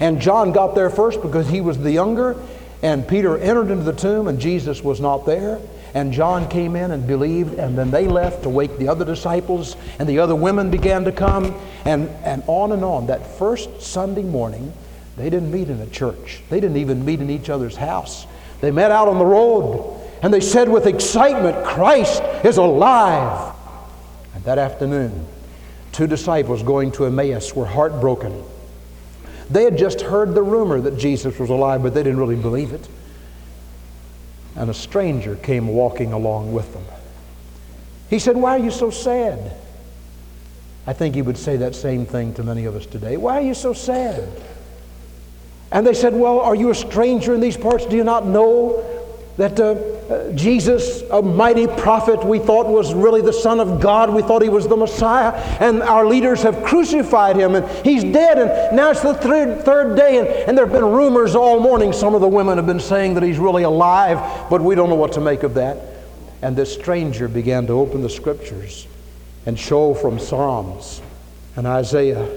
And 0.00 0.20
John 0.20 0.52
got 0.52 0.74
there 0.74 0.90
first 0.90 1.22
because 1.22 1.48
he 1.48 1.60
was 1.60 1.78
the 1.78 1.92
younger. 1.92 2.36
And 2.82 3.06
Peter 3.06 3.36
entered 3.36 3.70
into 3.70 3.84
the 3.84 3.92
tomb 3.92 4.26
and 4.26 4.40
Jesus 4.40 4.82
was 4.82 5.00
not 5.00 5.26
there. 5.26 5.60
And 5.94 6.12
John 6.12 6.48
came 6.48 6.76
in 6.76 6.92
and 6.92 7.06
believed, 7.06 7.54
and 7.58 7.76
then 7.76 7.90
they 7.90 8.06
left 8.06 8.44
to 8.44 8.48
wake 8.48 8.78
the 8.78 8.88
other 8.88 9.04
disciples, 9.04 9.76
and 9.98 10.08
the 10.08 10.20
other 10.20 10.34
women 10.34 10.70
began 10.70 11.04
to 11.04 11.12
come, 11.12 11.54
and, 11.84 12.08
and 12.24 12.42
on 12.46 12.72
and 12.72 12.84
on. 12.84 13.06
That 13.06 13.26
first 13.26 13.82
Sunday 13.82 14.22
morning, 14.22 14.72
they 15.16 15.30
didn't 15.30 15.50
meet 15.50 15.68
in 15.68 15.80
a 15.80 15.86
church. 15.86 16.42
They 16.48 16.60
didn't 16.60 16.76
even 16.76 17.04
meet 17.04 17.20
in 17.20 17.28
each 17.28 17.50
other's 17.50 17.76
house. 17.76 18.26
They 18.60 18.70
met 18.70 18.90
out 18.90 19.08
on 19.08 19.18
the 19.18 19.24
road, 19.24 20.00
and 20.22 20.32
they 20.32 20.40
said 20.40 20.68
with 20.68 20.86
excitement, 20.86 21.64
Christ 21.64 22.22
is 22.44 22.56
alive. 22.56 23.54
And 24.34 24.44
that 24.44 24.58
afternoon, 24.58 25.26
two 25.92 26.06
disciples 26.06 26.62
going 26.62 26.92
to 26.92 27.06
Emmaus 27.06 27.54
were 27.54 27.66
heartbroken. 27.66 28.44
They 29.50 29.64
had 29.64 29.76
just 29.76 30.02
heard 30.02 30.34
the 30.34 30.42
rumor 30.42 30.80
that 30.80 30.96
Jesus 30.96 31.38
was 31.38 31.50
alive, 31.50 31.82
but 31.82 31.94
they 31.94 32.04
didn't 32.04 32.20
really 32.20 32.36
believe 32.36 32.72
it. 32.72 32.88
And 34.60 34.68
a 34.68 34.74
stranger 34.74 35.36
came 35.36 35.68
walking 35.68 36.12
along 36.12 36.52
with 36.52 36.74
them. 36.74 36.84
He 38.10 38.18
said, 38.18 38.36
Why 38.36 38.58
are 38.58 38.62
you 38.62 38.70
so 38.70 38.90
sad? 38.90 39.56
I 40.86 40.92
think 40.92 41.14
he 41.14 41.22
would 41.22 41.38
say 41.38 41.56
that 41.56 41.74
same 41.74 42.04
thing 42.04 42.34
to 42.34 42.42
many 42.42 42.66
of 42.66 42.76
us 42.76 42.84
today. 42.84 43.16
Why 43.16 43.38
are 43.38 43.40
you 43.40 43.54
so 43.54 43.72
sad? 43.72 44.28
And 45.72 45.86
they 45.86 45.94
said, 45.94 46.12
Well, 46.12 46.40
are 46.40 46.54
you 46.54 46.68
a 46.68 46.74
stranger 46.74 47.34
in 47.34 47.40
these 47.40 47.56
parts? 47.56 47.86
Do 47.86 47.96
you 47.96 48.04
not 48.04 48.26
know 48.26 48.84
that 49.38 49.58
uh, 49.58 49.76
Uh, 50.10 50.32
Jesus, 50.32 51.02
a 51.12 51.22
mighty 51.22 51.68
prophet, 51.68 52.24
we 52.24 52.40
thought 52.40 52.66
was 52.66 52.92
really 52.92 53.20
the 53.20 53.32
Son 53.32 53.60
of 53.60 53.80
God. 53.80 54.12
We 54.12 54.22
thought 54.22 54.42
he 54.42 54.48
was 54.48 54.66
the 54.66 54.76
Messiah. 54.76 55.32
And 55.60 55.82
our 55.82 56.04
leaders 56.04 56.42
have 56.42 56.64
crucified 56.64 57.36
him, 57.36 57.54
and 57.54 57.86
he's 57.86 58.02
dead. 58.02 58.38
And 58.38 58.76
now 58.76 58.90
it's 58.90 59.02
the 59.02 59.14
third, 59.14 59.64
third 59.64 59.96
day, 59.96 60.18
and, 60.18 60.26
and 60.26 60.58
there 60.58 60.66
have 60.66 60.72
been 60.72 60.84
rumors 60.84 61.36
all 61.36 61.60
morning. 61.60 61.92
Some 61.92 62.16
of 62.16 62.20
the 62.20 62.28
women 62.28 62.56
have 62.56 62.66
been 62.66 62.80
saying 62.80 63.14
that 63.14 63.22
he's 63.22 63.38
really 63.38 63.62
alive, 63.62 64.50
but 64.50 64.60
we 64.60 64.74
don't 64.74 64.88
know 64.88 64.96
what 64.96 65.12
to 65.12 65.20
make 65.20 65.44
of 65.44 65.54
that. 65.54 65.78
And 66.42 66.56
this 66.56 66.74
stranger 66.74 67.28
began 67.28 67.68
to 67.68 67.74
open 67.74 68.02
the 68.02 68.10
scriptures 68.10 68.88
and 69.46 69.56
show 69.56 69.94
from 69.94 70.18
Psalms 70.18 71.00
and 71.54 71.68
Isaiah 71.68 72.28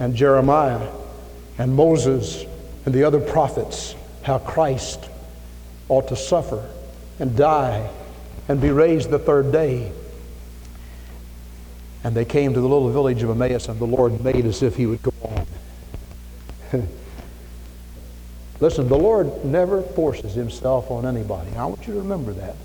and 0.00 0.16
Jeremiah 0.16 0.88
and 1.58 1.76
Moses 1.76 2.44
and 2.84 2.92
the 2.92 3.04
other 3.04 3.20
prophets 3.20 3.94
how 4.22 4.38
Christ 4.38 5.08
ought 5.88 6.08
to 6.08 6.16
suffer 6.16 6.68
and 7.18 7.36
die 7.36 7.90
and 8.48 8.60
be 8.60 8.70
raised 8.70 9.10
the 9.10 9.18
third 9.18 9.52
day. 9.52 9.92
And 12.02 12.14
they 12.14 12.24
came 12.24 12.52
to 12.52 12.60
the 12.60 12.68
little 12.68 12.90
village 12.90 13.22
of 13.22 13.30
Emmaus, 13.30 13.68
and 13.68 13.78
the 13.78 13.86
Lord 13.86 14.22
made 14.22 14.44
as 14.44 14.62
if 14.62 14.76
he 14.76 14.86
would 14.86 15.02
go 15.02 15.12
on. 15.22 15.46
Listen, 18.60 18.88
the 18.88 18.98
Lord 18.98 19.44
never 19.44 19.82
forces 19.82 20.34
himself 20.34 20.90
on 20.90 21.06
anybody. 21.06 21.50
I 21.56 21.64
want 21.66 21.86
you 21.86 21.94
to 21.94 22.00
remember 22.00 22.32
that. 22.34 22.56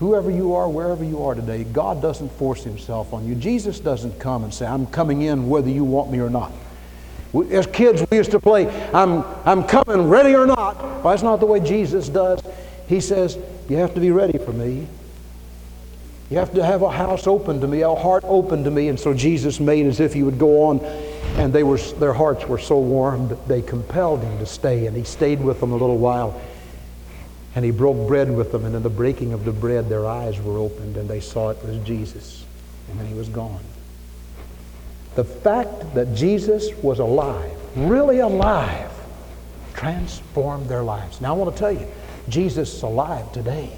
Whoever 0.00 0.30
you 0.30 0.54
are, 0.54 0.68
wherever 0.68 1.02
you 1.04 1.24
are 1.24 1.34
today, 1.34 1.64
God 1.64 2.02
doesn't 2.02 2.30
force 2.32 2.62
himself 2.62 3.12
on 3.12 3.26
you. 3.26 3.34
Jesus 3.34 3.80
doesn't 3.80 4.18
come 4.20 4.44
and 4.44 4.52
say, 4.54 4.66
I'm 4.66 4.86
coming 4.86 5.22
in 5.22 5.48
whether 5.48 5.68
you 5.68 5.84
want 5.84 6.10
me 6.10 6.20
or 6.20 6.30
not. 6.30 6.52
We, 7.32 7.52
as 7.54 7.66
kids, 7.66 8.04
we 8.10 8.16
used 8.16 8.30
to 8.30 8.40
play, 8.40 8.68
I'm, 8.92 9.24
I'm 9.44 9.64
coming 9.64 10.08
ready 10.08 10.34
or 10.34 10.46
not. 10.46 10.80
Well, 10.82 11.10
that's 11.10 11.22
not 11.22 11.40
the 11.40 11.46
way 11.46 11.60
Jesus 11.60 12.08
does. 12.08 12.40
He 12.86 13.00
says, 13.00 13.38
You 13.68 13.76
have 13.76 13.94
to 13.94 14.00
be 14.00 14.10
ready 14.10 14.38
for 14.38 14.52
me. 14.52 14.86
You 16.30 16.38
have 16.38 16.52
to 16.54 16.64
have 16.64 16.82
a 16.82 16.90
house 16.90 17.26
open 17.26 17.60
to 17.60 17.66
me, 17.66 17.82
a 17.82 17.94
heart 17.94 18.24
open 18.26 18.64
to 18.64 18.70
me. 18.70 18.88
And 18.88 18.98
so 18.98 19.14
Jesus 19.14 19.60
made 19.60 19.86
as 19.86 20.00
if 20.00 20.12
he 20.12 20.22
would 20.22 20.38
go 20.38 20.64
on, 20.64 20.80
and 21.36 21.52
they 21.52 21.62
were, 21.62 21.78
their 21.78 22.12
hearts 22.12 22.46
were 22.46 22.58
so 22.58 22.78
warm 22.78 23.28
that 23.28 23.48
they 23.48 23.62
compelled 23.62 24.22
him 24.22 24.38
to 24.38 24.46
stay. 24.46 24.86
And 24.86 24.96
he 24.96 25.04
stayed 25.04 25.40
with 25.40 25.60
them 25.60 25.72
a 25.72 25.76
little 25.76 25.98
while. 25.98 26.40
And 27.54 27.64
he 27.64 27.70
broke 27.70 28.06
bread 28.06 28.30
with 28.34 28.52
them, 28.52 28.64
and 28.64 28.74
in 28.74 28.82
the 28.82 28.90
breaking 28.90 29.32
of 29.32 29.44
the 29.44 29.52
bread, 29.52 29.88
their 29.88 30.06
eyes 30.06 30.40
were 30.40 30.58
opened, 30.58 30.96
and 30.96 31.08
they 31.08 31.20
saw 31.20 31.50
it 31.50 31.64
was 31.64 31.78
Jesus. 31.78 32.44
And 32.90 33.00
then 33.00 33.06
he 33.06 33.14
was 33.14 33.28
gone. 33.28 33.64
The 35.14 35.24
fact 35.24 35.94
that 35.94 36.14
Jesus 36.14 36.72
was 36.82 37.00
alive, 37.00 37.56
really 37.74 38.20
alive, 38.20 38.92
transformed 39.74 40.68
their 40.68 40.82
lives. 40.82 41.20
Now, 41.20 41.34
I 41.34 41.38
want 41.38 41.54
to 41.54 41.58
tell 41.58 41.72
you, 41.72 41.86
Jesus 42.28 42.74
is 42.74 42.82
alive 42.82 43.30
today. 43.32 43.70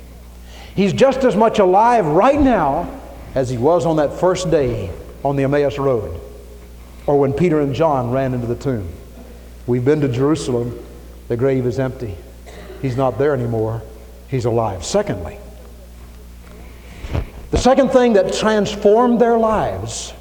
He's 0.75 0.93
just 0.93 1.25
as 1.25 1.37
much 1.37 1.59
alive 1.59 2.07
right 2.07 2.41
now 2.41 3.01
as 3.35 3.51
he 3.51 3.59
was 3.59 3.87
on 3.87 3.97
that 3.97 4.19
first 4.19 4.51
day 4.51 4.91
on 5.25 5.37
the 5.37 5.45
Emmaus 5.45 5.79
Road 5.79 6.21
or 7.07 7.19
when 7.19 7.33
Peter 7.33 7.61
and 7.61 7.75
John 7.75 8.11
ran 8.11 8.35
into 8.35 8.47
the 8.47 8.57
tomb. 8.57 8.89
We've 9.67 9.85
been 9.85 10.01
to 10.01 10.09
Jerusalem, 10.09 10.85
the 11.29 11.37
grave 11.37 11.67
is 11.67 11.79
empty. 11.79 12.17
He's 12.83 12.97
not 12.97 13.19
there 13.19 13.35
anymore, 13.35 13.83
he's 14.29 14.45
alive. 14.45 14.85
Secondly, 14.85 15.39
the 17.51 17.59
second 17.59 17.91
thing 17.91 18.15
that 18.15 18.33
transformed 18.33 19.21
their 19.21 19.39
lives 19.39 20.15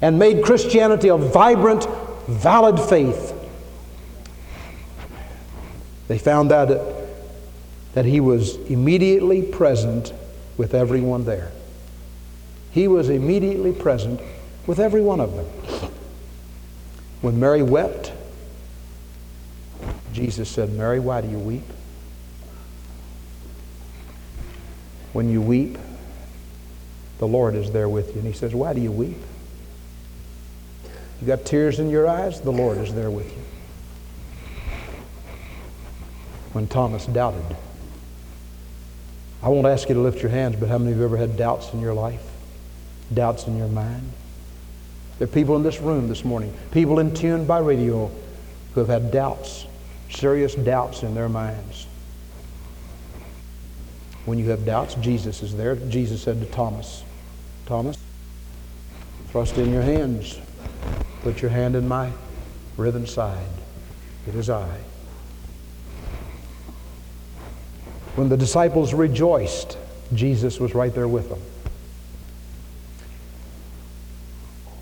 and 0.00 0.18
made 0.18 0.44
Christianity 0.44 1.08
a 1.08 1.16
vibrant, 1.16 1.88
valid 2.28 2.78
faith, 2.78 3.32
they 6.08 6.18
found 6.18 6.50
that 6.50 6.68
that 7.94 8.04
he 8.04 8.20
was 8.20 8.56
immediately 8.68 9.42
present 9.42 10.12
with 10.56 10.74
everyone 10.74 11.24
there. 11.24 11.50
He 12.72 12.88
was 12.88 13.08
immediately 13.08 13.72
present 13.72 14.20
with 14.66 14.80
every 14.80 15.00
one 15.00 15.20
of 15.20 15.34
them. 15.34 15.46
When 17.20 17.38
Mary 17.38 17.62
wept, 17.62 18.12
Jesus 20.12 20.48
said, 20.48 20.72
Mary, 20.72 20.98
why 21.00 21.20
do 21.20 21.28
you 21.28 21.38
weep? 21.38 21.64
When 25.12 25.28
you 25.28 25.40
weep, 25.40 25.78
the 27.18 27.28
Lord 27.28 27.54
is 27.54 27.70
there 27.70 27.88
with 27.88 28.08
you. 28.08 28.20
And 28.20 28.26
he 28.26 28.32
says, 28.32 28.54
Why 28.54 28.72
do 28.72 28.80
you 28.80 28.90
weep? 28.90 29.16
You 31.20 31.26
got 31.26 31.44
tears 31.44 31.78
in 31.78 31.88
your 31.88 32.08
eyes? 32.08 32.40
The 32.40 32.50
Lord 32.50 32.78
is 32.78 32.92
there 32.92 33.10
with 33.10 33.30
you. 33.30 33.42
When 36.52 36.66
Thomas 36.66 37.06
doubted, 37.06 37.56
I 39.44 39.48
won't 39.48 39.66
ask 39.66 39.90
you 39.90 39.94
to 39.94 40.00
lift 40.00 40.22
your 40.22 40.30
hands, 40.30 40.56
but 40.56 40.70
how 40.70 40.78
many 40.78 40.92
of 40.92 40.96
you 40.96 41.02
have 41.02 41.12
ever 41.12 41.18
had 41.18 41.36
doubts 41.36 41.70
in 41.74 41.80
your 41.80 41.92
life? 41.92 42.22
Doubts 43.12 43.46
in 43.46 43.58
your 43.58 43.68
mind? 43.68 44.10
There 45.18 45.28
are 45.28 45.30
people 45.30 45.54
in 45.56 45.62
this 45.62 45.80
room 45.80 46.08
this 46.08 46.24
morning, 46.24 46.56
people 46.70 46.98
in 46.98 47.12
tune 47.12 47.44
by 47.44 47.58
radio, 47.58 48.10
who 48.72 48.80
have 48.80 48.88
had 48.88 49.12
doubts, 49.12 49.66
serious 50.08 50.54
doubts 50.54 51.02
in 51.02 51.14
their 51.14 51.28
minds. 51.28 51.86
When 54.24 54.38
you 54.38 54.48
have 54.48 54.64
doubts, 54.64 54.94
Jesus 54.94 55.42
is 55.42 55.54
there. 55.54 55.76
Jesus 55.76 56.22
said 56.22 56.40
to 56.40 56.46
Thomas, 56.46 57.04
Thomas, 57.66 57.98
thrust 59.28 59.58
in 59.58 59.70
your 59.70 59.82
hands. 59.82 60.40
Put 61.20 61.42
your 61.42 61.50
hand 61.50 61.76
in 61.76 61.86
my 61.86 62.12
riven 62.78 63.06
side. 63.06 63.46
It 64.26 64.34
is 64.36 64.48
I. 64.48 64.78
When 68.16 68.28
the 68.28 68.36
disciples 68.36 68.94
rejoiced, 68.94 69.76
Jesus 70.14 70.60
was 70.60 70.74
right 70.74 70.94
there 70.94 71.08
with 71.08 71.28
them. 71.28 71.40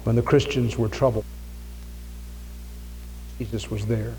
When 0.04 0.16
the 0.16 0.22
Christians 0.22 0.76
were 0.76 0.88
troubled, 0.88 1.24
Jesus 3.38 3.70
was 3.70 3.86
there. 3.86 4.14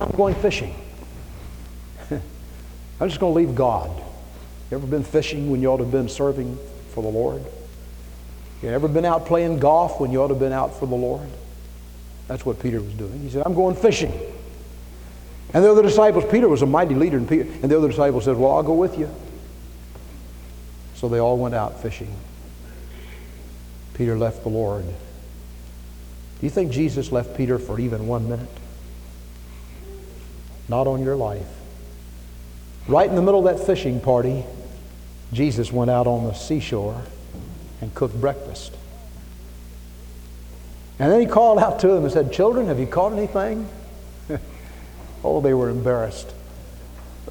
I'm 0.00 0.10
going 0.10 0.34
fishing. 0.34 0.74
I'm 2.10 3.08
just 3.08 3.20
going 3.20 3.32
to 3.32 3.40
leave 3.40 3.54
God. 3.54 3.90
You 4.70 4.76
ever 4.76 4.86
been 4.86 5.04
fishing 5.04 5.50
when 5.50 5.62
you 5.62 5.68
ought 5.68 5.78
to 5.78 5.84
have 5.84 5.92
been 5.92 6.08
serving 6.08 6.58
for 6.90 7.02
the 7.02 7.08
Lord? 7.08 7.44
You 8.62 8.68
ever 8.68 8.88
been 8.88 9.04
out 9.04 9.26
playing 9.26 9.58
golf 9.58 10.00
when 10.00 10.12
you 10.12 10.22
ought 10.22 10.28
to 10.28 10.34
have 10.34 10.40
been 10.40 10.52
out 10.52 10.78
for 10.78 10.86
the 10.86 10.94
Lord? 10.94 11.28
That's 12.28 12.44
what 12.44 12.60
Peter 12.60 12.80
was 12.80 12.92
doing. 12.94 13.20
He 13.22 13.30
said, 13.30 13.42
I'm 13.46 13.54
going 13.54 13.74
fishing. 13.74 14.12
And 15.52 15.64
the 15.64 15.70
other 15.70 15.82
disciples, 15.82 16.24
Peter 16.30 16.48
was 16.48 16.62
a 16.62 16.66
mighty 16.66 16.94
leader, 16.94 17.16
and, 17.16 17.28
Peter, 17.28 17.42
and 17.42 17.70
the 17.70 17.76
other 17.76 17.88
disciples 17.88 18.24
said, 18.24 18.36
Well, 18.36 18.52
I'll 18.52 18.62
go 18.62 18.74
with 18.74 18.98
you. 18.98 19.10
So 20.94 21.08
they 21.08 21.18
all 21.18 21.38
went 21.38 21.54
out 21.54 21.80
fishing. 21.82 22.14
Peter 23.94 24.16
left 24.16 24.42
the 24.42 24.48
Lord. 24.48 24.84
Do 24.84 26.46
you 26.46 26.50
think 26.50 26.72
Jesus 26.72 27.10
left 27.10 27.36
Peter 27.36 27.58
for 27.58 27.80
even 27.80 28.06
one 28.06 28.28
minute? 28.28 28.48
Not 30.68 30.86
on 30.86 31.02
your 31.02 31.16
life. 31.16 31.46
Right 32.86 33.08
in 33.08 33.16
the 33.16 33.22
middle 33.22 33.46
of 33.46 33.56
that 33.56 33.66
fishing 33.66 34.00
party, 34.00 34.44
Jesus 35.32 35.72
went 35.72 35.90
out 35.90 36.06
on 36.06 36.24
the 36.24 36.32
seashore 36.32 37.02
and 37.80 37.94
cooked 37.94 38.18
breakfast. 38.20 38.74
And 40.98 41.10
then 41.10 41.20
he 41.20 41.26
called 41.26 41.58
out 41.58 41.80
to 41.80 41.88
them 41.88 42.04
and 42.04 42.12
said, 42.12 42.32
Children, 42.32 42.66
have 42.66 42.78
you 42.78 42.86
caught 42.86 43.12
anything? 43.12 43.68
Oh, 45.22 45.40
they 45.40 45.54
were 45.54 45.68
embarrassed. 45.68 46.32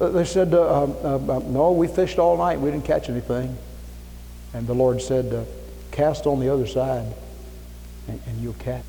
Uh, 0.00 0.08
they 0.08 0.24
said, 0.24 0.54
uh, 0.54 0.84
uh, 0.84 1.42
No, 1.46 1.72
we 1.72 1.86
fished 1.88 2.18
all 2.18 2.36
night. 2.36 2.60
We 2.60 2.70
didn't 2.70 2.86
catch 2.86 3.08
anything. 3.08 3.56
And 4.54 4.66
the 4.66 4.74
Lord 4.74 5.02
said, 5.02 5.32
uh, 5.32 5.44
Cast 5.90 6.26
on 6.26 6.40
the 6.40 6.48
other 6.48 6.66
side, 6.66 7.12
and, 8.08 8.20
and 8.26 8.40
you'll 8.40 8.54
catch. 8.54 8.84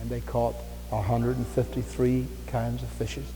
And 0.00 0.10
they 0.10 0.20
caught 0.20 0.54
153 0.90 2.26
kinds 2.46 2.82
of 2.82 2.88
fishes. 2.88 3.26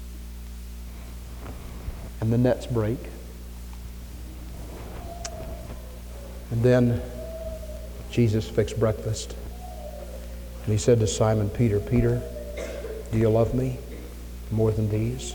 And 2.20 2.32
the 2.32 2.38
nets 2.38 2.66
break. 2.66 2.98
And 6.50 6.62
then 6.62 7.00
Jesus 8.10 8.48
fixed 8.48 8.78
breakfast. 8.78 9.34
And 10.64 10.72
he 10.72 10.78
said 10.78 11.00
to 11.00 11.06
Simon 11.06 11.48
Peter, 11.48 11.80
Peter, 11.80 12.22
do 13.12 13.18
you 13.18 13.28
love 13.28 13.54
me 13.54 13.78
more 14.50 14.70
than 14.70 14.90
these? 14.90 15.34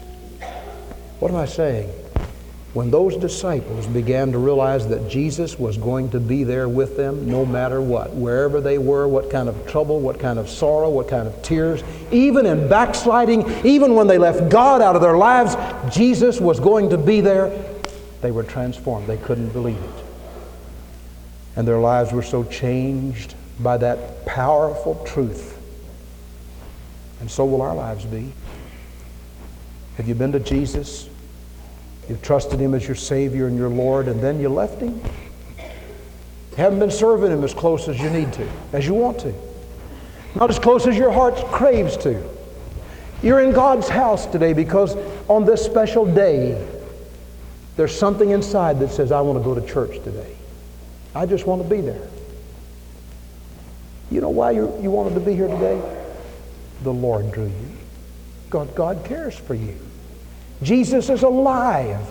What 1.19 1.31
am 1.31 1.37
I 1.37 1.45
saying? 1.45 1.89
when 2.75 2.91
those 2.91 3.15
disciples 3.15 3.87
began 3.87 4.33
to 4.33 4.37
realize 4.37 4.85
that 4.89 5.09
Jesus 5.09 5.57
was 5.57 5.77
going 5.77 6.09
to 6.09 6.19
be 6.19 6.43
there 6.43 6.67
with 6.67 6.97
them 6.97 7.25
no 7.25 7.45
matter 7.45 7.81
what, 7.81 8.13
wherever 8.13 8.59
they 8.59 8.77
were, 8.77 9.07
what 9.07 9.31
kind 9.31 9.47
of 9.47 9.65
trouble, 9.65 10.01
what 10.01 10.19
kind 10.19 10.37
of 10.37 10.49
sorrow, 10.49 10.89
what 10.89 11.07
kind 11.07 11.25
of 11.25 11.41
tears, 11.41 11.81
even 12.11 12.45
in 12.45 12.67
backsliding, 12.67 13.49
even 13.65 13.95
when 13.95 14.07
they 14.07 14.17
left 14.17 14.49
God 14.49 14.81
out 14.81 14.93
of 14.93 15.01
their 15.01 15.15
lives, 15.15 15.55
Jesus 15.95 16.41
was 16.41 16.59
going 16.59 16.89
to 16.89 16.97
be 16.97 17.21
there, 17.21 17.49
they 18.21 18.31
were 18.31 18.43
transformed. 18.43 19.07
They 19.07 19.15
couldn't 19.15 19.53
believe 19.53 19.81
it. 19.81 20.03
And 21.55 21.65
their 21.65 21.79
lives 21.79 22.11
were 22.11 22.23
so 22.23 22.43
changed 22.43 23.35
by 23.61 23.77
that 23.77 24.25
powerful 24.25 25.01
truth. 25.05 25.54
And 27.25 27.31
so 27.31 27.43
will 27.43 27.63
our 27.63 27.73
lives 27.73 28.05
be. 28.05 28.31
Have 29.97 30.07
you 30.07 30.13
been 30.13 30.31
to 30.33 30.39
Jesus? 30.39 31.09
You've 32.07 32.21
trusted 32.21 32.59
Him 32.59 32.75
as 32.75 32.85
your 32.85 32.93
Savior 32.93 33.47
and 33.47 33.57
your 33.57 33.69
Lord, 33.69 34.07
and 34.07 34.21
then 34.21 34.39
you 34.39 34.47
left 34.47 34.79
Him? 34.79 35.01
Haven't 36.55 36.77
been 36.77 36.91
serving 36.91 37.31
Him 37.31 37.43
as 37.43 37.51
close 37.51 37.87
as 37.87 37.99
you 37.99 38.11
need 38.11 38.31
to, 38.33 38.47
as 38.73 38.85
you 38.85 38.93
want 38.93 39.17
to. 39.21 39.33
Not 40.35 40.51
as 40.51 40.59
close 40.59 40.85
as 40.85 40.95
your 40.95 41.11
heart 41.11 41.33
craves 41.47 41.97
to. 41.97 42.23
You're 43.23 43.41
in 43.41 43.53
God's 43.53 43.89
house 43.89 44.27
today 44.27 44.53
because 44.53 44.95
on 45.27 45.45
this 45.45 45.65
special 45.65 46.05
day, 46.05 46.63
there's 47.75 47.97
something 47.97 48.29
inside 48.29 48.77
that 48.81 48.91
says, 48.91 49.11
I 49.11 49.21
want 49.21 49.39
to 49.39 49.43
go 49.43 49.59
to 49.59 49.65
church 49.65 49.95
today. 50.03 50.35
I 51.15 51.25
just 51.25 51.47
want 51.47 51.63
to 51.63 51.67
be 51.67 51.81
there. 51.81 52.07
You 54.11 54.21
know 54.21 54.29
why 54.29 54.51
you 54.51 54.71
you 54.79 54.91
wanted 54.91 55.15
to 55.15 55.21
be 55.21 55.33
here 55.33 55.47
today? 55.47 55.94
The 56.83 56.93
Lord 56.93 57.31
drew 57.31 57.45
you. 57.45 57.71
God, 58.49 58.75
God 58.75 59.03
cares 59.05 59.35
for 59.37 59.55
you. 59.55 59.77
Jesus 60.61 61.09
is 61.09 61.23
alive 61.23 62.07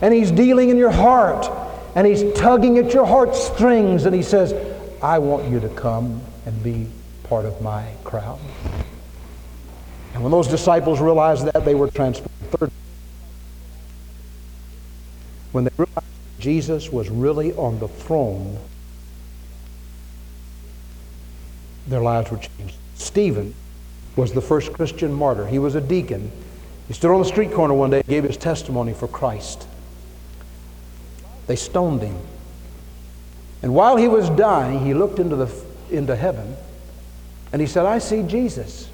and 0.00 0.14
He's 0.14 0.30
dealing 0.30 0.70
in 0.70 0.76
your 0.76 0.90
heart 0.90 1.50
and 1.94 2.06
He's 2.06 2.32
tugging 2.38 2.78
at 2.78 2.92
your 2.92 3.06
heartstrings 3.06 4.04
and 4.04 4.14
He 4.14 4.22
says, 4.22 4.54
I 5.02 5.18
want 5.18 5.48
you 5.50 5.60
to 5.60 5.68
come 5.70 6.20
and 6.46 6.62
be 6.62 6.86
part 7.24 7.44
of 7.44 7.60
my 7.60 7.86
crowd. 8.04 8.38
And 10.14 10.22
when 10.22 10.32
those 10.32 10.48
disciples 10.48 11.00
realized 11.00 11.44
that, 11.46 11.64
they 11.64 11.74
were 11.74 11.90
transformed. 11.90 12.32
Third, 12.50 12.70
when 15.52 15.64
they 15.64 15.70
realized 15.76 16.06
Jesus 16.38 16.90
was 16.90 17.08
really 17.08 17.52
on 17.54 17.78
the 17.78 17.88
throne, 17.88 18.58
their 21.86 22.00
lives 22.00 22.30
were 22.30 22.38
changed. 22.38 22.76
Stephen 22.94 23.54
was 24.18 24.32
the 24.32 24.42
first 24.42 24.72
Christian 24.74 25.12
martyr. 25.12 25.46
He 25.46 25.58
was 25.58 25.74
a 25.74 25.80
deacon 25.80 26.30
he 26.88 26.94
stood 26.94 27.12
on 27.12 27.20
the 27.20 27.28
street 27.28 27.52
corner 27.52 27.74
one 27.74 27.90
day 27.90 27.98
and 27.98 28.08
gave 28.08 28.24
his 28.24 28.38
testimony 28.38 28.94
for 28.94 29.06
Christ. 29.06 29.66
They 31.46 31.54
stoned 31.54 32.00
him. 32.00 32.16
And 33.62 33.74
while 33.74 33.96
he 33.96 34.08
was 34.08 34.30
dying, 34.30 34.84
he 34.84 34.94
looked 34.94 35.18
into, 35.18 35.36
the, 35.36 35.64
into 35.90 36.16
heaven 36.16 36.56
and 37.52 37.60
he 37.60 37.68
said, 37.68 37.84
I 37.84 37.98
see 37.98 38.22
Jesus. 38.22 38.88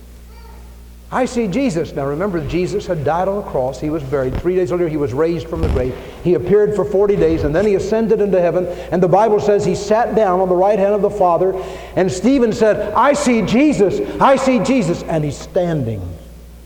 I 1.13 1.27
see 1.27 1.47
Jesus. 1.47 1.93
Now 1.93 2.07
remember, 2.07 2.47
Jesus 2.49 2.87
had 2.87 3.05
died 3.05 3.29
on 3.29 3.39
a 3.39 3.51
cross. 3.51 3.81
He 3.81 3.91
was 3.91 4.03
buried. 4.03 4.41
Three 4.41 4.57
days 4.57 4.73
later, 4.73 4.89
he 4.89 4.97
was 4.97 5.13
raised 5.13 5.47
from 5.47 5.61
the 5.61 5.69
grave. 5.69 5.97
He 6.25 6.35
appeared 6.35 6.75
for 6.75 6.85
40 6.85 7.15
days, 7.17 7.45
and 7.45 7.55
then 7.55 7.67
he 7.67 7.77
ascended 7.77 8.21
into 8.21 8.41
heaven. 8.41 8.67
And 8.91 9.03
the 9.03 9.09
Bible 9.09 9.39
says 9.39 9.65
he 9.65 9.77
sat 9.77 10.17
down 10.17 10.41
on 10.41 10.49
the 10.49 10.57
right 10.57 10.79
hand 10.79 10.95
of 10.95 11.03
the 11.03 11.11
Father. 11.11 11.53
And 11.95 12.11
Stephen 12.11 12.53
said, 12.53 12.93
I 12.95 13.13
see 13.13 13.43
Jesus. 13.43 14.01
I 14.21 14.37
see 14.37 14.59
Jesus. 14.59 15.03
And 15.05 15.23
he's 15.23 15.39
standing 15.39 16.03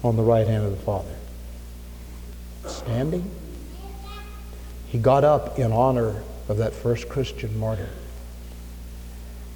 on 0.02 0.16
the 0.16 0.22
right 0.22 0.46
hand 0.46 0.64
of 0.64 0.70
the 0.70 0.82
Father 0.82 1.18
standing. 2.68 3.30
He 4.88 4.98
got 4.98 5.24
up 5.24 5.58
in 5.58 5.72
honor 5.72 6.22
of 6.48 6.58
that 6.58 6.72
first 6.72 7.08
Christian 7.08 7.58
martyr. 7.58 7.88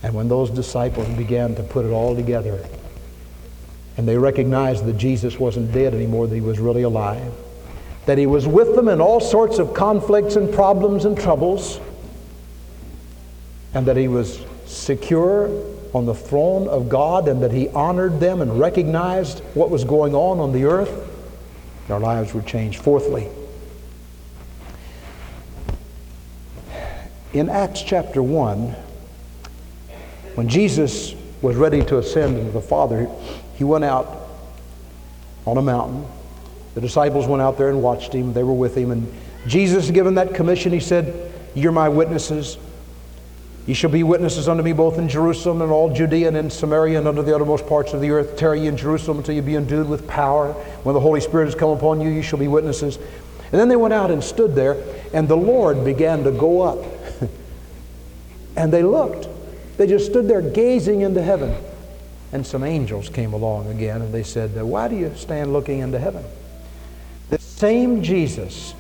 And 0.03 0.15
when 0.15 0.29
those 0.29 0.51
disciples 0.51 1.09
began 1.17 1.55
to 1.55 1.62
put 1.62 1.87
it 1.87 1.90
all 1.90 2.14
together, 2.14 2.66
and 3.96 4.09
they 4.09 4.16
recognized 4.16 4.87
that 4.87 4.96
Jesus 4.96 5.38
wasn't 5.38 5.72
dead 5.72 5.94
anymore, 5.94 6.26
that 6.26 6.35
he 6.35 6.40
was 6.40 6.59
really 6.59 6.83
alive, 6.83 7.33
that 8.07 8.18
he 8.18 8.26
was 8.26 8.46
with 8.46 8.74
them 8.74 8.88
in 8.88 9.00
all 9.00 9.20
sorts 9.20 9.59
of 9.59 9.74
conflicts 9.74 10.37
and 10.37 10.52
problems 10.52 11.05
and 11.05 11.18
troubles, 11.18 11.78
and 13.74 13.87
that 13.87 13.96
he 13.96 14.09
was 14.09 14.40
secure 14.66 15.48
on 15.94 16.07
the 16.07 16.14
throne 16.14 16.68
of 16.68 16.88
God, 16.88 17.28
and 17.28 17.42
that 17.42 17.52
he 17.52 17.68
honored 17.68 18.18
them 18.18 18.40
and 18.40 18.59
recognized 18.59 19.40
what 19.55 19.68
was 19.68 19.85
going 19.85 20.14
on 20.14 20.40
on 20.40 20.52
the 20.52 20.64
earth. 20.64 21.11
Our 21.90 22.00
lives 22.00 22.33
were 22.33 22.40
changed. 22.42 22.81
Fourthly, 22.81 23.28
in 27.35 27.50
Acts 27.50 27.83
chapter 27.83 28.22
1, 28.22 28.74
when 30.35 30.48
Jesus 30.48 31.14
was 31.42 31.57
ready 31.57 31.85
to 31.85 31.98
ascend 31.98 32.38
into 32.38 32.52
the 32.52 32.61
Father, 32.61 33.09
he 33.57 33.65
went 33.65 33.85
out 33.85 34.29
on 35.47 35.57
a 35.57 35.62
mountain. 35.62 36.07
The 36.75 36.81
disciples 36.81 37.27
went 37.27 37.43
out 37.43 37.59
there 37.59 37.69
and 37.69 37.83
watched 37.83 38.15
him. 38.15 38.33
They 38.33 38.43
were 38.43 38.53
with 38.53 38.77
him. 38.77 38.91
And 38.91 39.12
Jesus, 39.47 39.91
given 39.91 40.15
that 40.15 40.35
commission, 40.35 40.73
he 40.73 40.81
said, 40.81 41.33
You're 41.55 41.73
my 41.73 41.88
witnesses 41.88 42.57
Ye 43.67 43.75
shall 43.75 43.91
be 43.91 44.03
witnesses 44.03 44.49
unto 44.49 44.62
me 44.62 44.73
both 44.73 44.99
in 44.99 45.09
Jerusalem 45.09 45.62
and 45.62 45.71
all 45.71 45.93
Judea 45.93 46.29
and 46.29 46.37
in 46.37 46.51
Samaria 46.51 46.99
and 46.99 47.07
unto 47.07 47.23
the 47.23 47.35
uttermost 47.35 47.67
parts 47.67 47.93
of 47.93 48.01
the 48.01 48.11
earth. 48.11 48.37
Tarry 48.37 48.62
ye 48.62 48.67
in 48.67 48.77
Jerusalem 48.77 49.19
until 49.19 49.37
you 49.37 49.43
be 49.43 49.55
endued 49.55 49.88
with 49.88 50.07
power. 50.09 50.53
When 50.83 50.95
the 50.95 51.01
Holy 51.01 51.21
Spirit 51.21 51.45
has 51.45 51.55
come 51.55 51.71
upon 51.71 52.01
you, 52.01 52.11
ye 52.11 52.23
shall 52.23 52.41
be 52.41 52.49
witnesses. 52.49 52.97
And 52.97 53.61
then 53.61 53.69
they 53.69 53.77
went 53.77 53.95
out 53.95 54.11
and 54.11 54.25
stood 54.25 54.55
there, 54.55 54.83
and 55.12 55.29
the 55.29 55.37
Lord 55.37 55.85
began 55.85 56.25
to 56.25 56.33
go 56.33 56.62
up. 56.62 56.79
and 58.57 58.73
they 58.73 58.83
looked. 58.83 59.29
They 59.77 59.87
just 59.87 60.07
stood 60.07 60.27
there 60.27 60.43
gazing 60.43 61.03
into 61.03 61.23
heaven. 61.23 61.55
And 62.33 62.47
some 62.47 62.64
angels 62.64 63.09
came 63.09 63.35
along 63.35 63.68
again, 63.68 64.01
and 64.01 64.12
they 64.12 64.23
said, 64.23 64.61
Why 64.61 64.88
do 64.88 64.97
you 64.97 65.12
stand 65.14 65.53
looking 65.53 65.81
into 65.81 65.99
heaven? 65.99 66.25
The 67.29 67.38
same 67.38 68.03
Jesus 68.03 68.75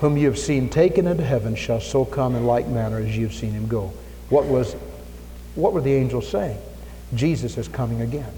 whom 0.00 0.16
you 0.16 0.26
have 0.26 0.38
seen 0.38 0.68
taken 0.68 1.06
into 1.06 1.24
heaven 1.24 1.54
shall 1.54 1.80
so 1.80 2.04
come 2.04 2.34
in 2.34 2.46
like 2.46 2.66
manner 2.68 2.98
as 2.98 3.16
you 3.16 3.26
have 3.26 3.34
seen 3.34 3.52
him 3.52 3.66
go. 3.66 3.92
What 4.28 4.44
was 4.44 4.74
what 5.54 5.72
were 5.72 5.80
the 5.80 5.94
angels 5.94 6.28
saying? 6.28 6.58
Jesus 7.14 7.56
is 7.56 7.66
coming 7.66 8.02
again. 8.02 8.32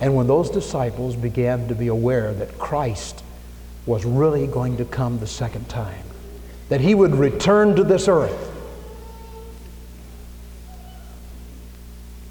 And 0.00 0.14
when 0.14 0.26
those 0.26 0.50
disciples 0.50 1.16
began 1.16 1.68
to 1.68 1.74
be 1.74 1.86
aware 1.86 2.34
that 2.34 2.58
Christ 2.58 3.22
was 3.86 4.04
really 4.04 4.46
going 4.46 4.76
to 4.76 4.84
come 4.84 5.18
the 5.18 5.26
second 5.26 5.68
time, 5.70 6.04
that 6.68 6.82
he 6.82 6.94
would 6.94 7.14
return 7.14 7.74
to 7.76 7.84
this 7.84 8.06
earth, 8.06 8.45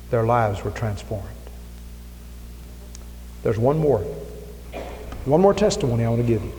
their 0.09 0.23
lives 0.23 0.63
were 0.63 0.71
transformed. 0.71 1.27
There's 3.43 3.57
one 3.57 3.77
more. 3.77 3.99
One 5.25 5.41
more 5.41 5.53
testimony 5.53 6.03
I 6.03 6.09
want 6.09 6.21
to 6.21 6.27
give 6.27 6.43
you. 6.43 6.53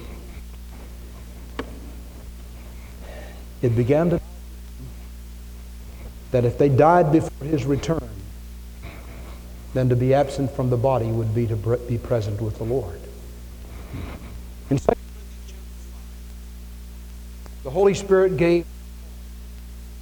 It 3.63 3.75
began 3.75 4.11
to 4.11 4.21
that 6.33 6.45
if 6.45 6.59
they 6.59 6.69
died 6.69 7.13
before 7.13 7.47
his 7.47 7.65
return, 7.65 8.09
then 9.75 9.89
to 9.89 9.97
be 9.97 10.13
absent 10.13 10.51
from 10.51 10.71
the 10.71 10.77
body 10.77 11.07
would 11.07 11.35
be 11.35 11.47
to 11.47 11.57
be 11.89 11.99
present 11.99 12.41
with 12.41 12.59
the 12.59 12.65
Lord. 12.65 13.01
In 14.71 14.79
fact, 14.79 14.99
the 17.63 17.71
Holy 17.71 17.95
Spirit 17.95 18.37
gave 18.37 18.67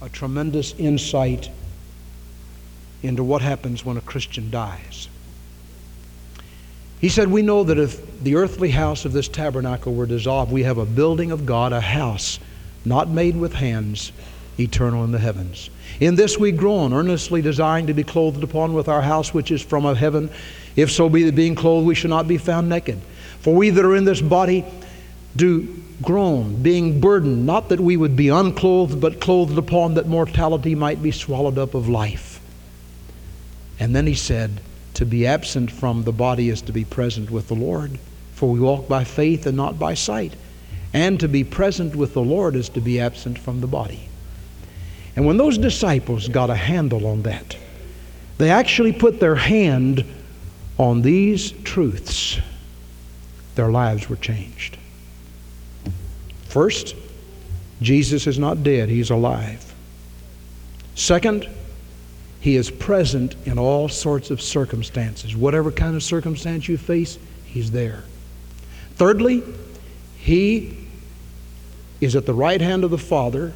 a 0.03 0.09
tremendous 0.09 0.75
insight 0.75 1.51
into 3.05 3.23
what 3.23 3.43
happens 3.43 3.85
when 3.85 3.97
a 3.97 4.01
Christian 4.03 4.51
dies. 4.51 5.09
He 7.01 7.09
said, 7.09 7.29
We 7.29 7.43
know 7.43 7.65
that 7.65 7.79
if 7.79 8.23
the 8.23 8.37
earthly 8.37 8.71
house 8.71 9.05
of 9.05 9.13
this 9.13 9.29
tabernacle 9.29 9.95
were 9.95 10.07
dissolved, 10.07 10.51
we 10.51 10.63
have 10.63 10.79
a 10.79 10.87
building 10.87 11.31
of 11.31 11.45
God, 11.45 11.73
a 11.73 11.81
house 11.81 12.39
not 12.85 13.09
made 13.09 13.37
with 13.37 13.53
hands, 13.53 14.13
eternal 14.59 15.05
in 15.05 15.13
the 15.13 15.19
heavens. 15.19 15.71
In 16.01 16.15
this 16.15 16.39
we 16.39 16.53
groan, 16.53 16.93
earnestly 16.93 17.43
desiring 17.43 17.87
to 17.89 17.95
be 17.95 18.05
clothed 18.05 18.43
upon 18.43 18.75
with 18.75 18.89
our 18.89 19.03
house 19.03 19.35
which 19.35 19.51
is 19.51 19.63
from 19.63 19.85
of 19.85 19.97
heaven. 19.97 20.31
If 20.77 20.91
so 20.91 21.09
be 21.09 21.25
that 21.25 21.35
being 21.35 21.55
clothed 21.55 21.87
we 21.87 21.95
shall 21.95 22.11
not 22.11 22.29
be 22.29 22.39
found 22.39 22.69
naked. 22.69 23.01
For 23.41 23.55
we 23.55 23.71
that 23.71 23.85
are 23.85 23.97
in 23.97 24.05
this 24.05 24.21
body 24.21 24.65
do 25.37 25.83
groan, 26.03 26.63
being 26.63 27.01
burdened, 27.01 27.47
not 27.47 27.69
that 27.69 27.81
we 27.81 27.97
would 27.97 28.17
be 28.17 28.29
unclothed, 28.29 29.01
but 29.01 29.21
clothed 29.21 29.59
upon 29.59 29.95
that 29.95 30.07
mortality 30.07 30.75
might 30.75 31.03
be 31.03 31.11
swallowed 31.11 31.59
up 31.59 31.75
of 31.75 31.89
life. 31.89 32.34
And 33.79 33.95
then 33.95 34.07
he 34.07 34.15
said, 34.15 34.61
To 34.95 35.07
be 35.07 35.27
absent 35.27 35.71
from 35.71 36.05
the 36.05 36.13
body 36.13 36.49
is 36.49 36.63
to 36.63 36.73
be 36.73 36.85
present 36.85 37.31
with 37.31 37.49
the 37.49 37.55
Lord, 37.55 37.99
for 38.33 38.51
we 38.51 38.61
walk 38.61 38.89
by 38.89 39.05
faith 39.05 39.47
and 39.47 39.57
not 39.57 39.79
by 39.79 39.95
sight. 39.95 40.35
And 40.93 41.19
to 41.21 41.29
be 41.29 41.43
present 41.43 41.97
with 41.97 42.15
the 42.15 42.23
Lord 42.23 42.55
is 42.55 42.69
to 42.71 42.81
be 42.81 43.01
absent 43.01 43.39
from 43.39 43.61
the 43.61 43.67
body. 43.67 44.09
And 45.17 45.27
when 45.27 45.37
those 45.37 45.59
disciples 45.59 46.29
got 46.29 46.51
a 46.51 46.55
handle 46.55 47.07
on 47.07 47.23
that, 47.23 47.57
they 48.39 48.51
actually 48.51 48.93
put 48.93 49.21
their 49.21 49.37
hand 49.37 50.05
on 50.79 51.03
these 51.03 51.53
truths. 51.63 52.39
Their 53.55 53.71
lives 53.71 54.09
were 54.09 54.17
changed. 54.17 54.77
First, 56.45 56.95
Jesus 57.83 58.27
is 58.27 58.39
not 58.39 58.63
dead, 58.63 58.89
he's 58.89 59.11
alive. 59.11 59.75
Second, 60.95 61.49
he 62.45 62.57
is 62.57 62.71
present 62.71 63.35
in 63.47 63.59
all 63.59 63.89
sorts 63.89 64.31
of 64.31 64.39
circumstances. 64.39 65.35
Whatever 65.35 65.73
kind 65.73 65.97
of 65.97 66.03
circumstance 66.03 66.69
you 66.69 66.77
face, 66.77 67.19
he's 67.47 67.71
there. 67.71 68.05
Thirdly, 68.97 69.43
he 70.19 70.77
is 72.03 72.15
at 72.15 72.27
the 72.27 72.35
right 72.35 72.61
hand 72.61 72.85
of 72.85 72.91
the 72.91 72.99
Father, 72.99 73.55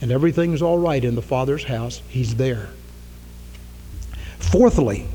and 0.00 0.10
everything's 0.10 0.60
all 0.60 0.76
right 0.76 1.04
in 1.04 1.14
the 1.14 1.22
Father's 1.22 1.62
house. 1.62 2.02
He's 2.08 2.34
there. 2.34 2.70
Fourthly, 4.40 5.06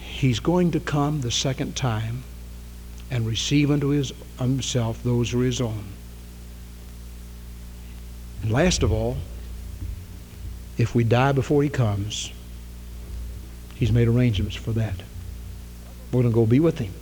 he's 0.00 0.38
going 0.38 0.72
to 0.72 0.80
come 0.80 1.22
the 1.22 1.30
second 1.30 1.76
time 1.76 2.24
and 3.10 3.26
receive 3.26 3.70
unto 3.70 3.88
his, 3.88 4.12
himself 4.38 5.02
those 5.02 5.30
who 5.30 5.40
are 5.40 5.46
his 5.46 5.62
own. 5.62 5.86
And 8.42 8.52
last 8.52 8.82
of 8.82 8.92
all, 8.92 9.16
if 10.78 10.94
we 10.94 11.04
die 11.04 11.32
before 11.32 11.62
he 11.62 11.68
comes, 11.68 12.32
he's 13.74 13.92
made 13.92 14.08
arrangements 14.08 14.56
for 14.56 14.72
that. 14.72 14.94
We're 16.12 16.22
going 16.22 16.32
to 16.32 16.34
go 16.34 16.46
be 16.46 16.60
with 16.60 16.78
him. 16.78 16.92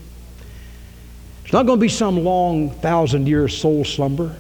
It's 1.45 1.53
not 1.53 1.67
going 1.67 1.79
to 1.79 1.81
be 1.81 1.89
some 1.89 2.25
long 2.25 2.71
thousand 2.71 3.29
year 3.29 3.47
soul 3.47 3.85
slumber. 3.85 4.35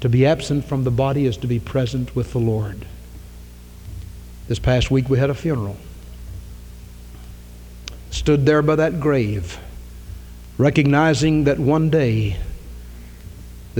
To 0.00 0.08
be 0.08 0.26
absent 0.26 0.64
from 0.64 0.84
the 0.84 0.90
body 0.90 1.26
is 1.26 1.36
to 1.38 1.46
be 1.46 1.60
present 1.60 2.14
with 2.16 2.32
the 2.32 2.38
Lord. 2.38 2.84
This 4.48 4.58
past 4.58 4.90
week 4.90 5.08
we 5.08 5.18
had 5.18 5.30
a 5.30 5.34
funeral. 5.34 5.76
Stood 8.10 8.44
there 8.44 8.62
by 8.62 8.76
that 8.76 8.98
grave, 8.98 9.58
recognizing 10.58 11.44
that 11.44 11.58
one 11.58 11.90
day 11.90 12.36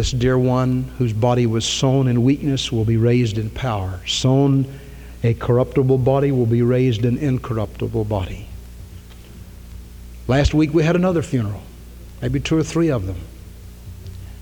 this 0.00 0.12
dear 0.12 0.38
one 0.38 0.84
whose 0.96 1.12
body 1.12 1.44
was 1.44 1.62
sown 1.62 2.08
in 2.08 2.24
weakness 2.24 2.72
will 2.72 2.86
be 2.86 2.96
raised 2.96 3.36
in 3.36 3.50
power. 3.50 4.00
Sown 4.06 4.64
a 5.22 5.34
corruptible 5.34 5.98
body 5.98 6.32
will 6.32 6.46
be 6.46 6.62
raised 6.62 7.04
an 7.04 7.18
incorruptible 7.18 8.06
body. 8.06 8.46
Last 10.26 10.54
week 10.54 10.72
we 10.72 10.84
had 10.84 10.96
another 10.96 11.20
funeral, 11.20 11.60
maybe 12.22 12.40
two 12.40 12.56
or 12.56 12.62
three 12.62 12.90
of 12.90 13.04
them. 13.04 13.18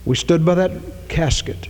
We 0.05 0.15
stood 0.15 0.45
by 0.45 0.55
that 0.55 1.09
casket, 1.09 1.67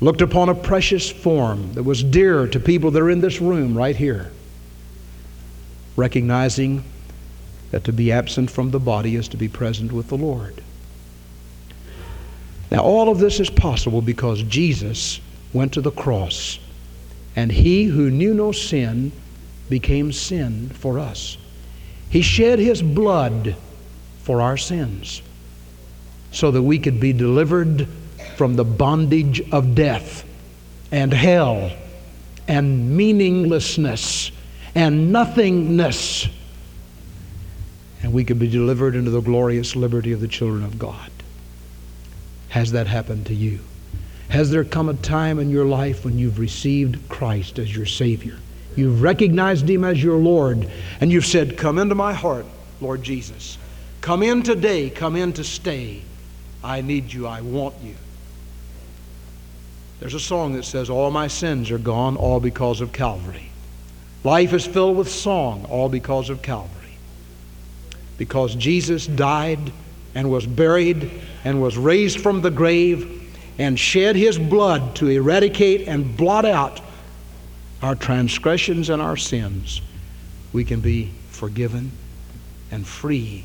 looked 0.00 0.20
upon 0.20 0.48
a 0.48 0.54
precious 0.54 1.10
form 1.10 1.72
that 1.72 1.82
was 1.82 2.04
dear 2.04 2.46
to 2.46 2.60
people 2.60 2.92
that 2.92 3.02
are 3.02 3.10
in 3.10 3.20
this 3.20 3.40
room 3.40 3.76
right 3.76 3.96
here, 3.96 4.30
recognizing 5.96 6.84
that 7.72 7.82
to 7.82 7.92
be 7.92 8.12
absent 8.12 8.48
from 8.48 8.70
the 8.70 8.78
body 8.78 9.16
is 9.16 9.26
to 9.26 9.36
be 9.36 9.48
present 9.48 9.90
with 9.90 10.06
the 10.06 10.16
Lord. 10.16 10.62
Now, 12.70 12.82
all 12.82 13.08
of 13.08 13.18
this 13.18 13.40
is 13.40 13.50
possible 13.50 14.00
because 14.00 14.42
Jesus 14.44 15.20
went 15.52 15.72
to 15.74 15.80
the 15.80 15.90
cross, 15.90 16.58
and 17.34 17.50
he 17.50 17.84
who 17.84 18.10
knew 18.10 18.32
no 18.34 18.52
sin 18.52 19.12
became 19.68 20.12
sin 20.12 20.68
for 20.68 20.98
us. 20.98 21.36
He 22.10 22.22
shed 22.22 22.58
His 22.58 22.82
blood 22.82 23.56
for 24.22 24.42
our 24.42 24.56
sins 24.56 25.22
so 26.32 26.50
that 26.50 26.62
we 26.62 26.78
could 26.78 27.00
be 27.00 27.12
delivered 27.12 27.88
from 28.36 28.54
the 28.54 28.64
bondage 28.64 29.40
of 29.52 29.74
death 29.74 30.24
and 30.92 31.12
hell 31.12 31.70
and 32.48 32.96
meaninglessness 32.96 34.32
and 34.74 35.12
nothingness. 35.12 36.28
And 38.02 38.12
we 38.12 38.24
could 38.24 38.38
be 38.38 38.48
delivered 38.48 38.96
into 38.96 39.10
the 39.10 39.20
glorious 39.20 39.76
liberty 39.76 40.12
of 40.12 40.20
the 40.20 40.28
children 40.28 40.64
of 40.64 40.78
God. 40.78 41.10
Has 42.50 42.72
that 42.72 42.86
happened 42.86 43.26
to 43.26 43.34
you? 43.34 43.60
Has 44.28 44.50
there 44.50 44.64
come 44.64 44.88
a 44.88 44.94
time 44.94 45.38
in 45.38 45.50
your 45.50 45.64
life 45.64 46.04
when 46.04 46.18
you've 46.18 46.38
received 46.38 47.08
Christ 47.08 47.58
as 47.58 47.74
your 47.74 47.86
Savior? 47.86 48.36
You've 48.76 49.02
recognized 49.02 49.68
Him 49.68 49.84
as 49.84 50.02
your 50.02 50.18
Lord, 50.18 50.70
and 51.00 51.10
you've 51.10 51.26
said, 51.26 51.56
Come 51.56 51.78
into 51.78 51.94
my 51.94 52.12
heart, 52.12 52.46
Lord 52.80 53.02
Jesus. 53.02 53.58
Come 54.00 54.22
in 54.22 54.42
today, 54.42 54.90
come 54.90 55.16
in 55.16 55.32
to 55.34 55.44
stay. 55.44 56.02
I 56.62 56.80
need 56.80 57.12
you, 57.12 57.26
I 57.26 57.40
want 57.40 57.74
you. 57.82 57.94
There's 60.00 60.14
a 60.14 60.20
song 60.20 60.54
that 60.54 60.64
says, 60.64 60.90
All 60.90 61.10
my 61.10 61.26
sins 61.26 61.70
are 61.70 61.78
gone, 61.78 62.16
all 62.16 62.40
because 62.40 62.80
of 62.80 62.92
Calvary. 62.92 63.50
Life 64.24 64.52
is 64.52 64.66
filled 64.66 64.96
with 64.96 65.10
song, 65.10 65.66
all 65.66 65.88
because 65.88 66.30
of 66.30 66.42
Calvary. 66.42 66.96
Because 68.18 68.54
Jesus 68.54 69.06
died 69.06 69.72
and 70.14 70.30
was 70.30 70.46
buried 70.46 71.10
and 71.44 71.62
was 71.62 71.76
raised 71.76 72.20
from 72.20 72.40
the 72.40 72.50
grave 72.50 73.16
and 73.58 73.78
shed 73.78 74.16
his 74.16 74.38
blood 74.38 74.96
to 74.96 75.08
eradicate 75.08 75.86
and 75.86 76.16
blot 76.16 76.44
out 76.44 76.80
our 77.82 77.94
transgressions 77.94 78.90
and 78.90 79.00
our 79.00 79.16
sins, 79.16 79.80
we 80.52 80.64
can 80.64 80.80
be 80.80 81.10
forgiven 81.30 81.90
and 82.70 82.86
free 82.86 83.44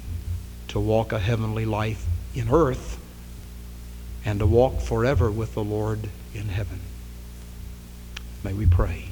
to 0.69 0.79
walk 0.79 1.11
a 1.11 1.19
heavenly 1.19 1.65
life 1.65 2.05
in 2.33 2.49
earth 2.49 2.99
and 4.25 4.39
to 4.39 4.45
walk 4.45 4.81
forever 4.81 5.31
with 5.31 5.53
the 5.53 5.63
Lord 5.63 6.09
in 6.33 6.49
heaven. 6.49 6.79
May 8.43 8.53
we 8.53 8.65
pray. 8.65 9.05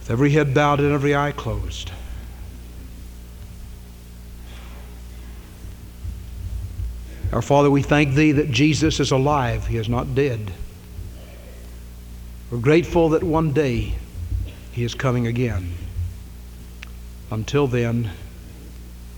With 0.00 0.10
every 0.10 0.30
head 0.30 0.54
bowed 0.54 0.80
and 0.80 0.92
every 0.92 1.14
eye 1.14 1.32
closed. 1.32 1.90
Our 7.32 7.42
Father, 7.42 7.70
we 7.70 7.82
thank 7.82 8.14
Thee 8.14 8.32
that 8.32 8.50
Jesus 8.50 9.00
is 9.00 9.10
alive. 9.10 9.66
He 9.66 9.76
is 9.76 9.88
not 9.88 10.14
dead. 10.14 10.52
We're 12.50 12.58
grateful 12.58 13.08
that 13.10 13.24
one 13.24 13.52
day 13.52 13.94
He 14.72 14.84
is 14.84 14.94
coming 14.94 15.26
again. 15.26 15.74
Until 17.30 17.66
then, 17.66 18.10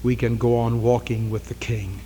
we 0.03 0.16
can 0.16 0.38
go 0.38 0.57
on 0.57 0.83
walking 0.83 1.31
with 1.31 1.49
the 1.49 1.55
King. 1.55 2.01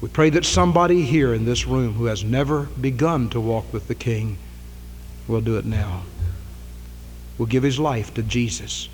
We 0.00 0.08
pray 0.08 0.30
that 0.30 0.44
somebody 0.44 1.02
here 1.02 1.34
in 1.34 1.44
this 1.44 1.66
room 1.66 1.94
who 1.94 2.04
has 2.04 2.22
never 2.22 2.64
begun 2.80 3.28
to 3.30 3.40
walk 3.40 3.72
with 3.72 3.88
the 3.88 3.96
King 3.96 4.38
will 5.26 5.40
do 5.40 5.58
it 5.58 5.64
now. 5.64 6.02
Will 7.36 7.46
give 7.46 7.64
his 7.64 7.80
life 7.80 8.14
to 8.14 8.22
Jesus. 8.22 8.88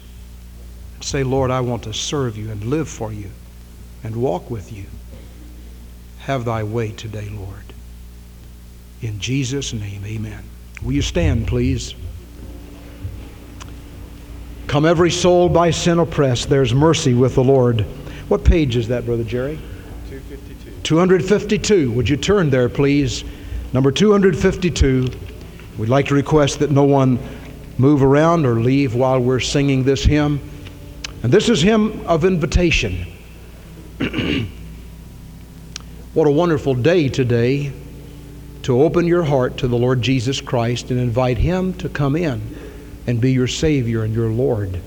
And 0.95 1.05
say, 1.05 1.23
Lord, 1.23 1.51
I 1.51 1.61
want 1.61 1.83
to 1.85 1.93
serve 1.93 2.39
you 2.39 2.51
and 2.51 2.65
live 2.65 2.89
for 2.89 3.13
you 3.13 3.31
and 4.03 4.17
walk 4.17 4.51
with 4.51 4.73
you. 4.73 4.87
Have 6.27 6.47
thy 6.47 6.63
way 6.63 6.91
today, 6.91 7.29
Lord. 7.29 7.75
In 9.03 9.21
Jesus' 9.21 9.75
name, 9.75 10.03
amen. 10.07 10.43
Will 10.83 10.93
you 10.93 11.03
stand, 11.03 11.47
please? 11.47 11.95
Come, 14.67 14.87
every 14.87 15.11
soul 15.11 15.51
by 15.51 15.71
sin 15.71 15.99
oppressed, 15.99 16.49
there's 16.49 16.73
mercy 16.73 17.13
with 17.13 17.35
the 17.35 17.45
Lord. 17.45 17.83
What 18.29 18.43
page 18.43 18.75
is 18.75 18.89
that, 18.89 19.05
Brother 19.05 19.23
Jerry? 19.23 19.59
252. 20.09 20.71
252. 20.83 21.93
Would 21.93 22.09
you 22.09 22.17
turn 22.17 22.49
there, 22.49 22.71
please? 22.71 23.23
Number 23.75 23.93
252. 23.93 25.11
We'd 25.77 25.91
like 25.91 26.07
to 26.07 26.15
request 26.15 26.59
that 26.61 26.71
no 26.71 26.85
one 26.85 27.19
move 27.77 28.03
around 28.03 28.47
or 28.47 28.61
leave 28.61 28.95
while 28.95 29.21
we're 29.21 29.41
singing 29.41 29.85
this 29.85 30.03
hymn. 30.03 30.41
And 31.23 31.31
this 31.31 31.51
is 31.51 31.61
hymn 31.61 32.01
of 32.07 32.25
invitation. 32.25 33.07
what 36.15 36.29
a 36.29 36.31
wonderful 36.31 36.77
day 36.77 37.09
today 37.09 37.73
to 38.63 38.81
open 38.81 39.05
your 39.05 39.25
heart 39.25 39.59
to 39.59 39.67
the 39.67 39.77
Lord 39.77 40.01
Jesus 40.01 40.41
Christ 40.41 40.93
and 40.93 41.01
invite 41.01 41.39
Him 41.39 41.75
to 41.75 41.89
come 41.89 42.15
in 42.15 42.57
and 43.09 43.21
be 43.21 43.33
your 43.33 43.49
Savior 43.49 44.05
and 44.05 44.15
your 44.15 44.29
Lord. 44.31 44.81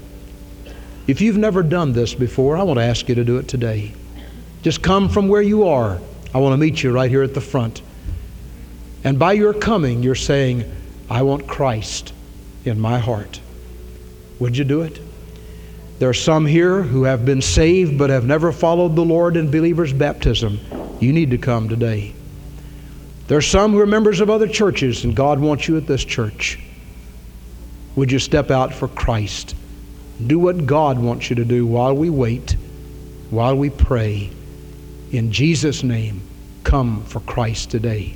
If 1.06 1.20
you've 1.20 1.38
never 1.38 1.63
done 1.63 1.92
this 1.92 2.13
before, 2.13 2.56
I 2.56 2.63
want 2.63 2.80
to 2.80 2.86
ask 2.86 3.10
you 3.10 3.16
to 3.16 3.26
do 3.26 3.40
it 3.40 3.50
today. 3.50 3.92
Just 4.62 4.82
come 4.82 5.10
from 5.10 5.28
where 5.28 5.42
you 5.42 5.68
are. 5.68 6.00
I 6.34 6.38
want 6.38 6.54
to 6.54 6.58
meet 6.58 6.82
you 6.82 6.94
right 6.94 7.12
here 7.12 7.24
at 7.24 7.34
the 7.34 7.42
front. 7.42 7.82
And 9.04 9.20
by 9.20 9.34
your 9.34 9.54
coming, 9.54 10.04
you're 10.04 10.16
saying, 10.16 10.63
I 11.10 11.24
want 11.24 11.46
Christ 11.46 12.13
in 12.63 12.80
my 12.80 13.00
heart. 13.00 13.42
Would 14.40 14.56
you 14.56 14.63
do 14.63 14.82
it? 14.82 15.02
There 16.00 16.08
are 16.08 16.13
some 16.13 16.46
here 16.46 16.84
who 16.84 17.04
have 17.04 17.26
been 17.26 17.42
saved 17.42 17.98
but 17.98 18.10
have 18.12 18.26
never 18.26 18.54
followed 18.54 18.96
the 18.96 19.04
Lord 19.04 19.36
in 19.36 19.52
believer's 19.52 19.92
baptism. 19.92 20.60
You 20.99 21.13
need 21.13 21.31
to 21.31 21.38
come 21.38 21.69
today. 21.69 22.13
There 23.27 23.38
are 23.38 23.41
some 23.41 23.71
who 23.73 23.79
are 23.79 23.86
members 23.86 24.19
of 24.19 24.29
other 24.29 24.47
churches, 24.47 25.03
and 25.03 25.15
God 25.15 25.39
wants 25.39 25.67
you 25.67 25.77
at 25.77 25.86
this 25.86 26.03
church. 26.03 26.60
Would 27.95 28.12
you 28.12 28.19
step 28.19 28.51
out 28.51 28.73
for 28.73 28.88
Christ? 28.88 29.55
Do 30.25 30.39
what 30.39 30.65
God 30.65 30.97
wants 30.97 31.29
you 31.29 31.36
to 31.36 31.45
do 31.45 31.65
while 31.65 31.95
we 31.95 32.10
wait, 32.10 32.55
while 33.29 33.55
we 33.55 33.69
pray. 33.69 34.29
In 35.12 35.31
Jesus' 35.31 35.83
name, 35.83 36.21
come 36.63 37.03
for 37.03 37.19
Christ 37.21 37.69
today. 37.69 38.15